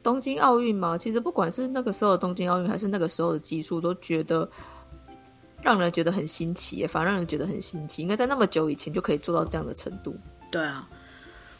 [0.00, 4.48] 东京奥运嘛，其实不管是那个时候的东京奥运，还是那个时候的技术，都觉得
[5.68, 8.00] 让人觉得很新奇，反而让人觉得很新奇。
[8.00, 10.16] 应该在那么久以前就可以做到这样的程度。
[10.50, 10.88] 对啊，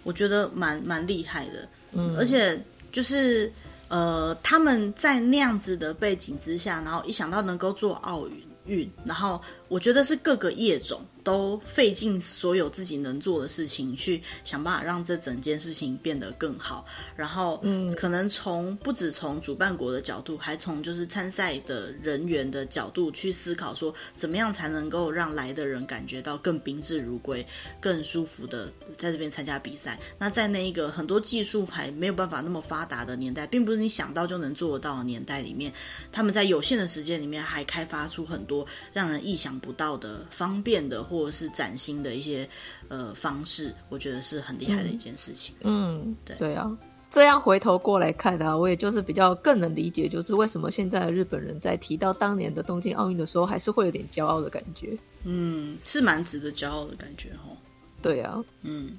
[0.02, 1.68] 我觉得蛮蛮厉害的。
[1.92, 2.58] 嗯，而且
[2.90, 3.52] 就是
[3.88, 11.00] 呃，他们在那样子的背景之下，然后一想到能够做奥运运，然后我觉得是各个业种。
[11.24, 16.86] 都费尽所有自己能做的事情，去想办法让这整件事情变得更好。
[17.14, 27.46] 然后，嗯，可能从不止从主办国的角度，还从就是参赛的人员的角度去思考，说怎么样才能够让来的人感觉到更宾至如归、
[27.78, 30.00] 更舒服的在这边参加比赛。
[30.18, 35.70] 那在那一个很多技术还没有办法那么发达的年代，并不是你想到就能做得到的年代里面，
[36.10, 42.48] 他们在有限的时间里面还开发出很多让人意想不到的方便的或或者是崭新的一些
[42.86, 45.52] 呃方式，我觉得是很厉害的一件事情。
[45.62, 46.70] 嗯，对对啊，
[47.10, 54.96] 这样回头过来看啊，我也就是比较更能理解，就是为什么现在的日本人在提到当年的东京奥运的时候，还是会有点骄傲的感觉。
[55.24, 57.50] 嗯，是蛮值得骄傲的感觉哦。
[58.00, 58.96] 对啊，嗯，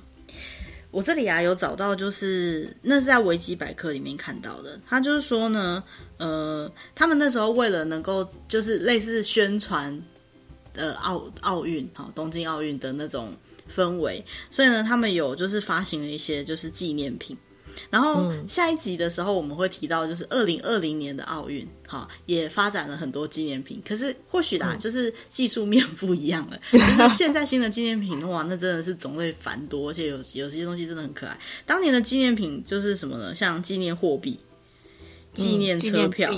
[0.92, 5.82] 我这里啊有找到，就是那是在维基百科里面看到的，他就是说呢，
[6.18, 9.98] 呃，他们那时候为了能够就是类似宣传。
[10.80, 13.36] 呃，奥奥运哈，东京奥运的那种
[13.70, 17.38] 氛围，所以呢，他们有就是发行了一些就是纪念品。
[17.90, 23.82] 然后下一集的时候，我们会提到就是二零二零年的奥运，哈，也发展了很多纪念品。
[23.88, 26.60] 可是或许啦，就是技术面不一样了。
[26.72, 31.40] 就是现在新的纪念品的话，那真的是种类繁多，而且有有些东西真的很可爱。
[31.66, 33.34] 当年的纪念品就是什么呢？
[33.34, 34.38] 像纪念货币、
[35.34, 36.34] 纪念车票、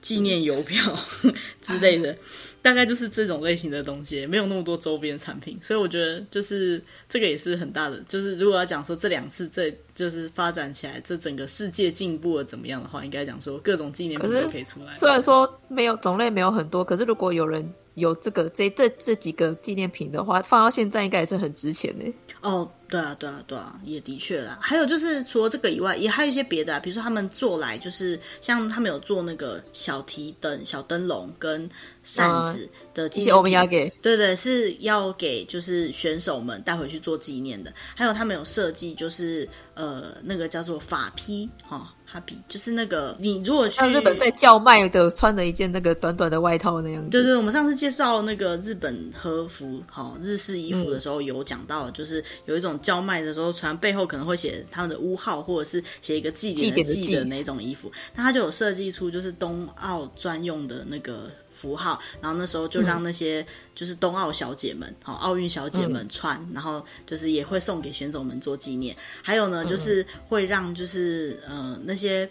[0.00, 0.98] 纪念邮票
[1.62, 2.16] 之类的。
[2.62, 7.98] 大概就是这种类型的东西，没有那么多周边产品，所以我觉得就是这个也是很大的。
[8.06, 14.92] 就是如果要讲说这两次这就是发展起来，这整个世界进步了怎么样的话，应该讲说各种纪念品都可以出来。
[14.92, 22.12] 虽然说没有种类没有很多，可是如果有人有这个这这这几个纪念品的话，放到现在应该也是很值钱的。
[22.40, 22.68] 哦。
[22.90, 24.58] 对啊，对啊，对啊，也的确啦。
[24.60, 31.70] 还有就是除了这个以外，也还有一些别的啊，比如说他们做来就是像他们有做那个小提灯、小灯笼跟
[32.02, 37.72] 扇子的纪念品，我们要给对对，是要给就是选手们带回去做纪念的。
[37.94, 41.76] 还有他们有设计就是呃那个叫做法披哈。
[41.76, 47.10] 哦哈比就是那个，你如果去日本在叫卖的穿了一件那个短短的外套那样子。
[47.10, 61.30] 对对，我们上次介绍那个日本和服，好日式衣服的时候有讲到，就是有一种叫卖的时候穿背后可能会写他们的屋号，或者是写一个祭典的祭的那种衣服，那他就有设计出就是冬奥专用的那个。
[61.60, 68.96] 符号，然后那时候就让那些就是冬奥小姐们，好、嗯、奥运小姐们穿，嗯、然后就是也会送给选手们做纪念。
[69.22, 72.26] 还有呢，就是会让就是呃那些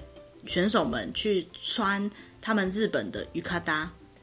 [0.47, 2.09] 选手们去穿
[2.41, 3.43] 他们日本的浴衣，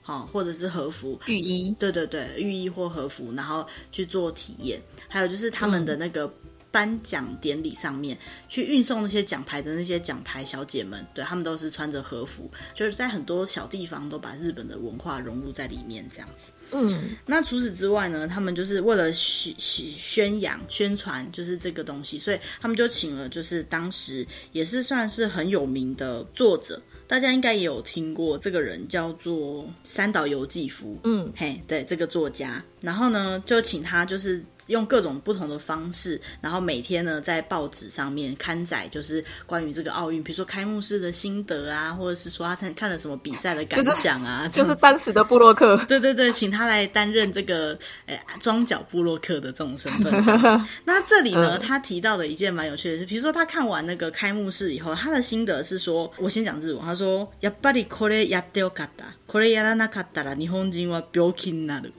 [0.02, 4.82] 好或者是和服浴衣，对对对，浴衣或和服，然后去做体验。
[5.06, 6.28] 还有就是他们的那个。
[6.76, 8.18] 嗯颁奖典礼上面
[8.50, 16.52] 去运送那些奖牌的那些奖牌小姐们，对，他们都是穿着和服，就是在很多小地方都把日本的文化融入在里面，这样子。
[16.72, 30.98] 嗯，那除此之外呢，他们就是为了宣宣扬、宣传，就是这个东西，所以他们就请了，就是当时也是算是很有名的作者，大家应该也有听过这个人，叫做三岛由纪夫。
[31.04, 34.44] 嗯，嘿，对，这个作家，然后呢，就请他就是。
[34.67, 45.75] 用各种不同的方式，然后每天呢，在报纸上面刊载，就是关于这个奥运，比如说开幕式的心得啊，或者是说他看看了什么比赛的感想啊，就是、就是当时的部落客。
[45.87, 50.13] 对对对，请他来担任这个诶装脚部落客的这种身份。
[50.85, 59.15] 那这里呢，他提到的一件蛮有趣的是，比如说他看完那个开幕式以后，他的心得是说，我先讲日文，他说：やっぱりこれやってよかった。
[59.27, 61.93] これやらなかったら日本人は病気になる。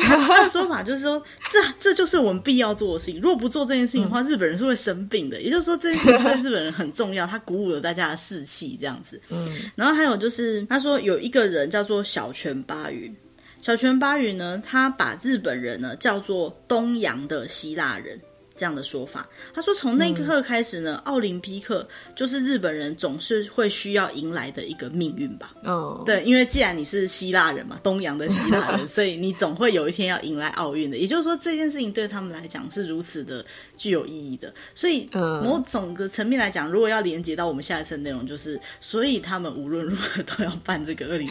[0.00, 3.20] 他的说法就是说，这这就是我们必要做的事情。
[3.20, 5.40] 如果不做这件事情的话，日本人是会生病的。
[5.42, 9.20] 也就是说，这件事情对日本人很重要，他鼓舞了大家的士气，这样子。
[9.28, 13.14] 嗯，然后还有就是，他说有一个人叫做小泉八云，
[13.60, 18.18] 小泉八云呢，他把日本人呢叫做东洋的希腊人。
[18.58, 21.86] 这样的说法，他说从那一刻开始呢，嗯、奥林匹克
[22.16, 25.54] 就是日本人总是会需要迎来的一个命运吧。
[25.62, 30.96] 哦，对，因为既然你是希腊人嘛，东洋的希腊人， 所以你总会有一天要迎来奥运的。
[30.96, 33.44] 也就是说，这件事情对他们来讲是如此的
[33.76, 34.52] 具有意义的。
[34.74, 41.28] 所以，某种的层面来讲，如果要连接到我们下一次的内容，就是所以他们无论如何都要办这个 奥运。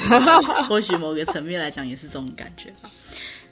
[0.70, 2.90] 或许某个层面来讲也是这种感觉吧，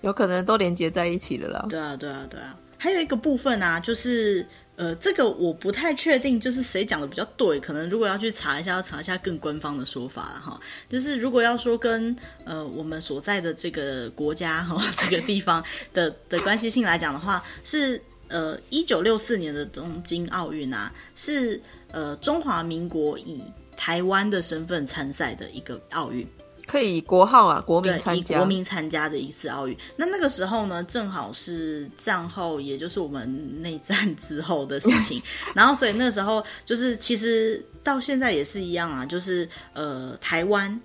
[0.02, 1.66] 有可能都连接在一起了啦。
[1.70, 2.56] 对啊，对啊，对啊。
[2.86, 7.60] 还有一个部分啊，就是呃，这个我不太确定，就是谁讲的比较对？
[7.60, 10.60] 可能如果要去查一下，要查一下更官方的说法了哈。
[10.88, 15.66] 就是如果要说跟呃我们所在的这个国家哈这个地方
[15.96, 21.60] 的的关系性来讲的话，是呃一九六四年的东京奥运啊，是
[21.90, 23.42] 呃中华民国以
[23.76, 26.28] 台湾的身份参赛的一个奥运。
[26.66, 29.78] 可以国号啊，国民参加，以国民参加的一次奥运。
[29.96, 35.22] 那那个时候呢，正好是战后，也就是我们内战之后的事情。
[35.54, 40.80] 然后，所以那时候就是，其实到现在也是一样啊，就是呃，台湾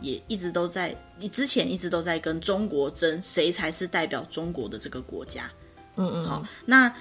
[0.00, 5.50] 也一直都在，你之前一直都在跟中国争谁才是代表中国的这个国家。
[5.96, 6.92] 嗯嗯，好，那。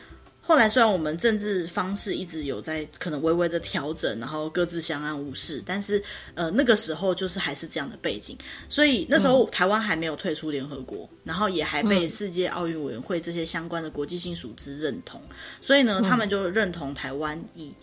[0.47, 6.01] 后来虽然我们政治方式一直有在可能微微的调整，然后各自相安无事，但是
[6.35, 8.37] 呃那个时候就是还是这样的背景，
[8.69, 15.19] 所以那时候台湾还没有退出联合国，然后也还被世界奥运委员会这些相关的国际性组织认同，
[15.61, 17.73] 所以呢他们就认同台湾以。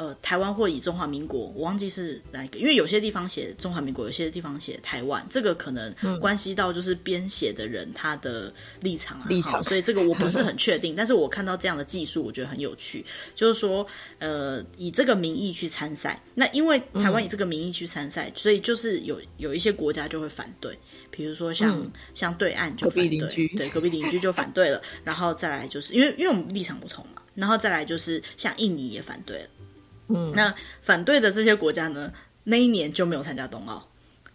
[0.00, 10.96] 呃，台湾或以中华民国，我忘记是哪一个，因为有些地方写中华民国，有些地方写台湾，这个可能关系到就是编写的人他的立场啊，立场，所以这个我不是很确定。
[10.96, 13.86] 但是我看到这样的技术，我觉得很有趣，就是说，
[14.20, 20.74] 呃，以这个名义去参赛，那因为台湾以这个名义去参赛，所以就是有有一些国家就会反对，
[21.10, 29.48] 比如说像、嗯、像对岸就反对，对，隔壁邻居就反对了，然后再来就是因为因为我们立场不同嘛，然后再来就是像印尼也反对了。
[30.14, 32.12] 嗯，那反对的这些国家呢，
[32.44, 33.88] 那一年就没有参加冬奥，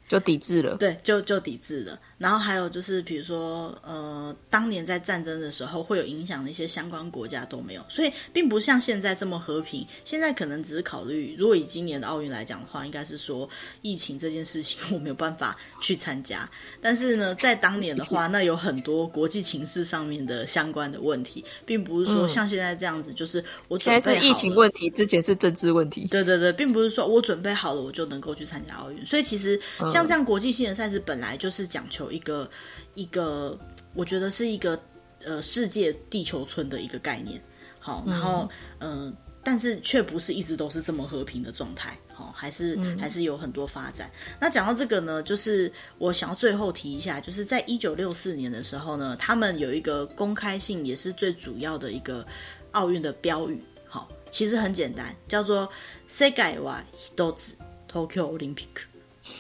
[0.07, 0.76] 就抵制了。
[0.76, 1.99] 对，就就抵制了。
[2.18, 9.86] 然后还有就是，比如说，呃，当年在战争的时候会有影响的一些相关国家都没有，所以并不像现在这么和平。
[10.05, 13.49] 现在可能只是考虑，如果以今年的奥运来讲的话，应该是说
[13.82, 16.49] 疫情这件事情我没有办法去参加。
[16.82, 24.16] 但是呢，在当年的话，那有很多国际情势上面的相关的问题，并不是说像现在这样子，就是我准备好了。
[24.16, 26.07] 现在是疫情问题，之前是政治问题。
[26.07, 29.05] 对对对，并不是说我准备好了我就能够去参加奥运。
[29.05, 29.59] 所以其实
[29.91, 32.05] 像这样国际性的赛事本来就是讲求。
[32.05, 32.51] 有一个
[32.95, 33.59] 一个，
[33.95, 34.81] 我觉得是一个
[35.24, 37.43] 呃世界地球村的一个概念，
[37.78, 44.11] 好，然后嗯、呃，但是却不是一直都是这么和平的状态，好，还是还是有很多发展。
[44.14, 52.26] 嗯、那讲到这个呢，就是我想要最后提一下，就是在一九六四年的时候呢，他们有一个公开性也是最主要的一个
[52.72, 55.68] 奥运的标语，好，其实很简单，叫做“
[56.07, 57.55] 世界は一つ
[57.89, 58.83] 东京オリンピック”。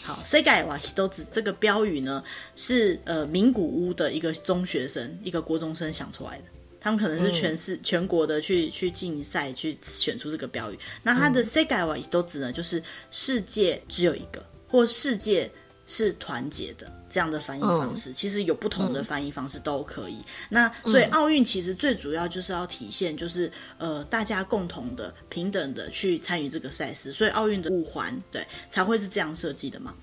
[0.02, 2.22] 好，世界は一つ这个标语呢，
[2.54, 6.44] 是呃名古屋的一个中学生，一个国中生想出来的。
[6.80, 10.78] 他们可能是全市、嗯、全国的去去竞赛，去选出这个标语。
[11.02, 15.50] 那他的世界は一つ呢，就是世界只有一个，或世界。
[15.87, 20.17] 是团结的这样的翻译方式，其实有不同的翻译方式都可以。
[20.49, 27.11] 那所以奥运其实最主要就是要体现，就是呃大家共同的、平等的去参与这个赛事。
[27.11, 29.93] 所以奥运的五环对才会是这样设计的嘛？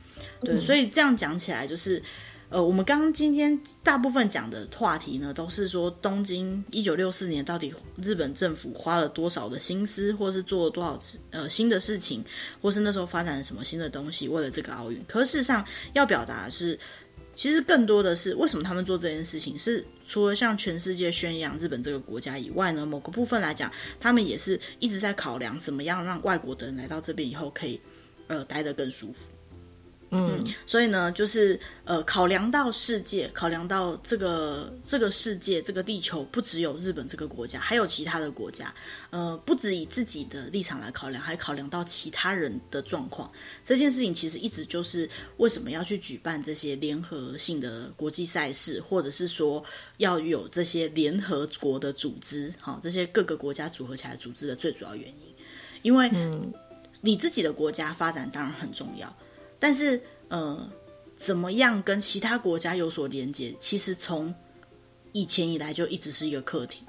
[0.41, 2.03] 对，所以这样讲起来就是。
[2.53, 11.01] 呃，我们刚刚今天大部分讲的话题呢，都是说东京一九六四年到底日本政府花了多少的心思，或是做了多少
[11.31, 12.23] 呃新的事情，
[12.61, 15.03] 或是那时候发展了什么新的东西，为了这个奥运。
[15.09, 16.79] 可事实上要表达的是，
[17.35, 27.81] 其实更多的是为什么他们做这件事情，是除了向全世界宣扬日本这个国家以外呢，某个部分来讲，他们也是一直在考量怎么样让外国的人来到这边以后可以
[28.27, 29.29] 呃待得更舒服。
[30.15, 38.75] 嗯，所以呢，就是呃，考量到世界，考量到这个这个世界，这个地球不只有日本这个国家，还有其他的国家，
[39.09, 43.33] 呃，不只以自己的立场来考量，还考量到其他人的状况。
[43.65, 45.09] 这件事情其实一直就是
[45.39, 49.65] 为什么要去举办这些联合性的国际赛事，或者是说
[49.97, 55.35] 要有这些联合国的组织，好，这些各个国家组合起来组织的最主要原因，
[55.81, 56.11] 因为
[57.01, 59.11] 你自己的国家发展当然很重要。
[59.63, 60.69] 但是，呃，
[61.17, 63.55] 怎么样跟其他国家有所连接？
[63.61, 64.35] 其实从
[65.13, 66.85] 以前以来就一直是一个课题。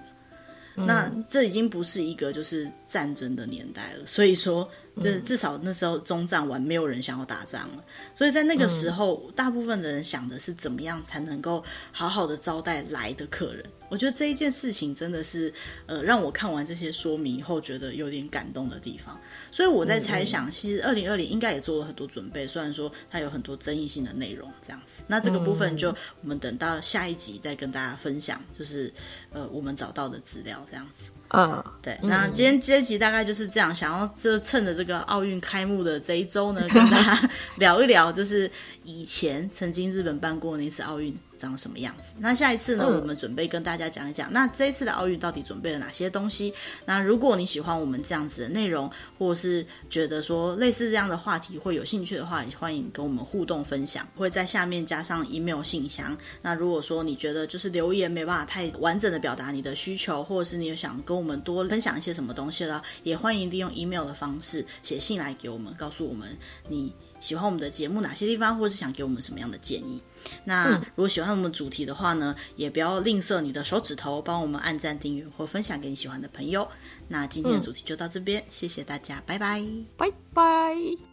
[0.74, 4.68] 那这已经不是一个就是战争的年代了，所以说。
[4.98, 7.84] 就是至少那时候中战完，没有人想要打仗了，
[8.14, 13.66] 所以在那个时候，大部分的人想的是怎么样才能够好好的招待来的客人。
[13.90, 15.54] 我觉得这一件事情真的是，
[15.86, 19.20] 呃，让我看完这些说明以后，觉得有点感动的地方。
[19.52, 25.02] 所以我在猜想，其实二零二零应该也做了很多准备，虽然说它有很多争议性的内容这样子。
[25.08, 25.90] 那这个部分就
[26.22, 28.92] 我们等到下一集再跟大家分享，就是
[29.32, 31.06] 呃我们找到的资料这样子。
[31.34, 38.50] 嗯，对，那今天这一集大概就是这样，想要就趁着这个奥运开幕的这一周呢，跟大家 聊一聊，就是
[38.84, 41.16] 以前曾经日本办过那次奥运。
[41.44, 42.14] 长什么样子。
[42.18, 46.54] 那下一次呢，嗯、我们准备跟大家讲一讲，那这一次的奥运到底准备了哪些东西？
[46.86, 48.90] 那如果你喜欢我们这样子的内容，
[49.20, 56.18] 或者是觉得说类似这样的话题会有兴趣的话，也欢迎跟我们互动分享，会在下面加上 email 信箱。
[56.42, 66.38] 那如果说你觉得就是留言没办法太完整的表达你的需求，或者是你有想跟我们多分享一些什么东西的，也欢迎利用 email 的方式写信来给我们，告诉我们
[66.70, 66.94] 你。
[67.24, 70.02] 喜欢我们的节目哪些地方，或是想给我们什么样的建议？
[70.46, 76.68] 那如果喜欢我们主题的话呢，也不要吝啬你的手指头，帮我们按赞、订阅或分享给你喜欢的朋友。
[77.08, 79.64] 那今天的主题就到这边，谢谢大家，拜拜，
[79.98, 81.13] 拜拜。